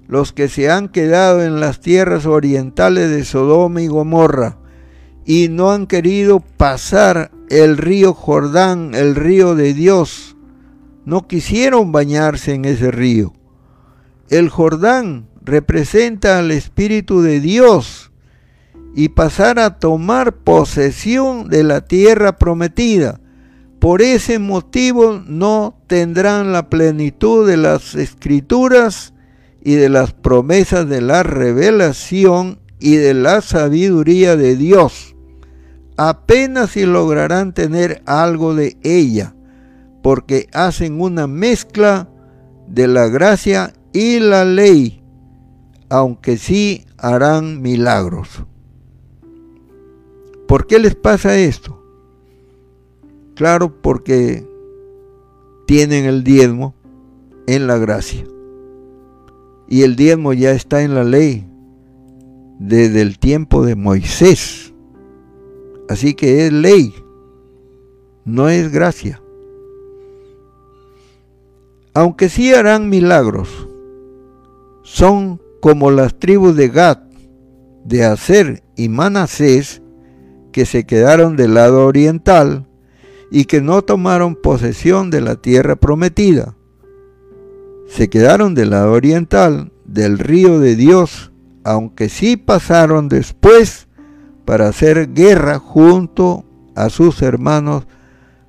los 0.08 0.32
que 0.32 0.48
se 0.48 0.72
han 0.72 0.88
quedado 0.88 1.44
en 1.44 1.60
las 1.60 1.82
tierras 1.82 2.26
orientales 2.26 3.10
de 3.10 3.26
Sodoma 3.26 3.82
y 3.82 3.88
Gomorra, 3.88 4.58
y 5.26 5.50
no 5.50 5.72
han 5.72 5.86
querido 5.86 6.40
pasar 6.40 7.32
el 7.50 7.78
río 7.78 8.14
Jordán, 8.14 8.96
el 8.96 9.16
río 9.16 9.54
de 9.54 9.74
Dios. 9.74 10.38
No 11.04 11.28
quisieron 11.28 11.92
bañarse 11.92 12.54
en 12.54 12.64
ese 12.64 12.90
río. 12.90 13.34
El 14.30 14.48
Jordán 14.48 15.28
representa 15.42 16.40
al 16.40 16.52
Espíritu 16.52 17.22
de 17.22 17.42
Dios 17.42 18.11
y 18.96 19.10
pasar 19.10 19.60
a 19.60 19.80
tomar 19.80 20.36
posesión 20.38 21.50
de 21.50 21.64
la 21.64 21.82
tierra 21.82 22.38
prometida. 22.38 23.20
Por 23.80 24.02
ese 24.02 24.38
motivo 24.38 25.22
no 25.26 25.76
tendrán 25.88 26.52
la 26.52 26.70
plenitud 26.70 27.48
de 27.48 27.58
las 27.58 27.96
escrituras 27.96 29.14
y 29.64 29.76
de 29.76 29.90
las 29.90 30.14
promesas 30.14 30.88
de 30.88 31.02
la 31.02 31.24
revelación 31.24 32.60
y 32.80 32.96
de 32.96 33.14
la 33.14 33.42
sabiduría 33.42 34.36
de 34.36 34.56
Dios. 34.56 35.16
Apenas 35.98 36.72
si 36.72 36.86
lograrán 36.86 37.54
tener 37.54 38.02
algo 38.06 38.56
de 38.56 38.78
ella, 38.84 39.36
porque 40.02 40.48
hacen 40.52 41.00
una 41.00 41.28
mezcla 41.28 42.10
de 42.68 42.88
la 42.88 43.08
gracia 43.08 43.74
y 43.94 44.20
la 44.20 44.46
ley, 44.46 45.04
aunque 45.90 46.38
sí 46.38 46.86
harán 46.98 47.62
milagros. 47.62 48.46
¿Por 50.52 50.68
qué 50.68 50.80
les 50.80 50.96
pasa 50.96 51.38
esto? 51.38 51.82
Claro, 53.36 53.82
porque 53.82 54.46
tienen 55.66 56.04
el 56.04 56.26
diezmo 56.26 56.76
en 57.48 57.68
la 57.68 57.78
gracia. 57.78 58.26
Y 59.70 59.84
el 59.84 59.96
diezmo 59.96 60.34
ya 60.34 60.52
está 60.52 60.82
en 60.82 60.94
la 60.94 61.06
ley 61.06 61.48
desde 62.60 63.02
el 63.02 63.18
tiempo 63.18 63.64
de 63.66 63.78
Moisés. 63.78 64.74
Así 65.88 66.16
que 66.16 66.46
es 66.46 66.52
ley, 66.52 66.94
no 68.26 68.50
es 68.50 68.74
gracia. 68.74 69.22
Aunque 71.94 72.28
sí 72.28 72.54
harán 72.54 72.90
milagros, 72.90 73.70
son 74.84 75.40
como 75.62 75.92
las 75.92 76.20
tribus 76.20 76.58
de 76.58 76.68
Gad, 76.68 76.98
de 77.86 78.04
Aser 78.04 78.64
y 78.76 78.90
Manasés, 78.90 79.81
que 80.52 80.66
se 80.66 80.86
quedaron 80.86 81.36
del 81.36 81.54
lado 81.56 81.86
oriental 81.86 82.68
y 83.32 83.46
que 83.46 83.62
no 83.62 83.82
tomaron 83.82 84.36
posesión 84.36 85.10
de 85.10 85.22
la 85.22 85.36
tierra 85.36 85.76
prometida. 85.76 86.56
Se 87.88 88.10
quedaron 88.10 88.56
del 88.56 88.72
lado 88.72 88.92
oriental 88.92 89.72
del 89.86 90.20
río 90.20 90.60
de 90.60 90.76
Dios, 90.76 91.32
aunque 91.64 92.10
sí 92.10 92.38
pasaron 92.38 93.10
después 93.10 93.88
para 94.46 94.68
hacer 94.68 95.14
guerra 95.14 95.60
junto 95.60 96.46
a 96.76 96.90
sus 96.90 97.22
hermanos 97.22 97.88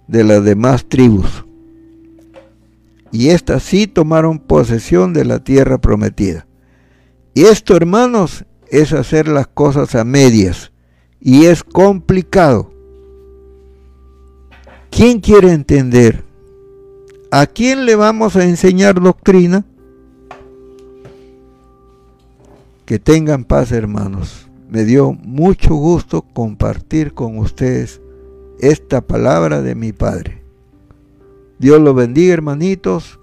de 0.09 0.24
las 0.24 0.44
demás 0.44 0.86
tribus. 0.88 1.44
Y 3.11 3.28
éstas 3.28 3.62
sí 3.62 3.86
tomaron 3.86 4.38
posesión 4.38 5.12
de 5.12 5.24
la 5.24 5.44
tierra 5.44 5.78
prometida. 5.78 6.46
Y 7.34 7.44
esto, 7.44 7.76
hermanos, 7.76 8.44
es 8.68 8.92
hacer 8.92 9.28
las 9.28 9.46
cosas 9.46 9.94
a 9.94 10.05
medias. 10.05 10.71
Y 11.24 11.46
es 11.46 11.62
complicado. 11.62 12.70
¿Quién 14.90 15.20
quiere 15.20 15.52
entender? 15.52 16.24
¿A 17.30 17.46
quién 17.46 17.86
le 17.86 17.94
vamos 17.94 18.34
a 18.34 18.44
enseñar 18.44 19.00
doctrina? 19.00 19.64
Que 22.84 22.98
tengan 22.98 23.44
paz, 23.44 23.70
hermanos. 23.70 24.48
Me 24.68 24.84
dio 24.84 25.12
mucho 25.12 25.74
gusto 25.74 26.22
compartir 26.22 27.14
con 27.14 27.38
ustedes 27.38 28.00
esta 28.58 29.00
palabra 29.00 29.62
de 29.62 29.74
mi 29.76 29.92
Padre. 29.92 30.42
Dios 31.58 31.80
los 31.80 31.94
bendiga, 31.94 32.34
hermanitos. 32.34 33.20